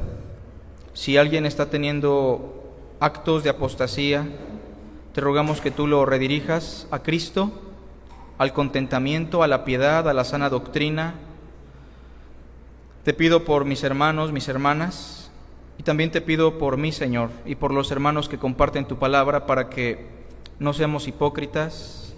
Si 0.93 1.17
alguien 1.17 1.47
está 1.47 1.71
teniendo 1.71 2.65
actos 3.01 3.45
de 3.45 3.51
apostasía, 3.51 4.27
te 5.13 5.21
rogamos 5.21 5.61
que 5.61 5.71
tú 5.71 5.87
lo 5.87 6.05
redirijas 6.05 6.87
a 6.91 7.03
Cristo, 7.03 7.53
al 8.39 8.53
contentamiento, 8.53 9.43
a 9.43 9.49
la 9.49 9.65
piedad, 9.65 10.09
a 10.09 10.15
la 10.15 10.25
sana 10.25 10.49
doctrina. 10.49 11.15
Te 13.05 13.15
pido 13.15 13.45
por 13.45 13.65
mis 13.65 13.83
hermanos, 13.83 14.33
mis 14.33 14.49
hermanas, 14.49 15.31
y 15.79 15.83
también 15.83 16.11
te 16.11 16.21
pido 16.21 16.59
por 16.59 16.77
mí, 16.77 16.93
Señor, 16.93 17.31
y 17.47 17.55
por 17.55 17.73
los 17.73 17.91
hermanos 17.91 18.29
que 18.29 18.39
comparten 18.39 18.87
tu 18.87 18.99
palabra, 18.99 19.47
para 19.47 19.71
que 19.71 20.07
no 20.59 20.73
seamos 20.73 21.07
hipócritas, 21.07 22.15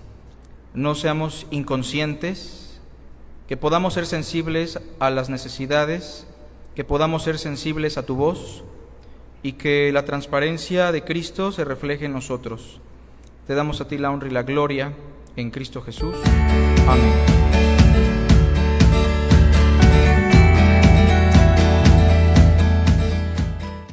no 0.73 0.95
seamos 0.95 1.47
inconscientes, 1.51 2.81
que 3.49 3.57
podamos 3.57 3.95
ser 3.95 4.07
sensibles 4.07 4.81
a 4.99 5.11
las 5.11 5.29
necesidades, 5.29 6.27
que 6.75 6.85
podamos 6.85 7.23
ser 7.23 7.39
sensibles 7.39 7.99
a 7.99 8.07
tu 8.07 8.17
voz 8.17 8.65
y 9.43 9.53
que 9.53 9.91
la 9.93 10.05
transparencia 10.05 10.93
de 10.93 11.05
Cristo 11.05 11.53
se 11.53 11.65
refleje 11.65 12.07
en 12.07 12.13
nosotros. 12.13 12.81
Te 13.47 13.55
damos 13.55 13.81
a 13.81 13.89
ti 13.89 13.99
la 13.99 14.11
honra 14.11 14.29
y 14.29 14.33
la 14.33 14.43
gloria 14.43 14.93
en 15.37 15.51
Cristo 15.51 15.83
Jesús. 15.83 16.15
Amén. 16.87 17.40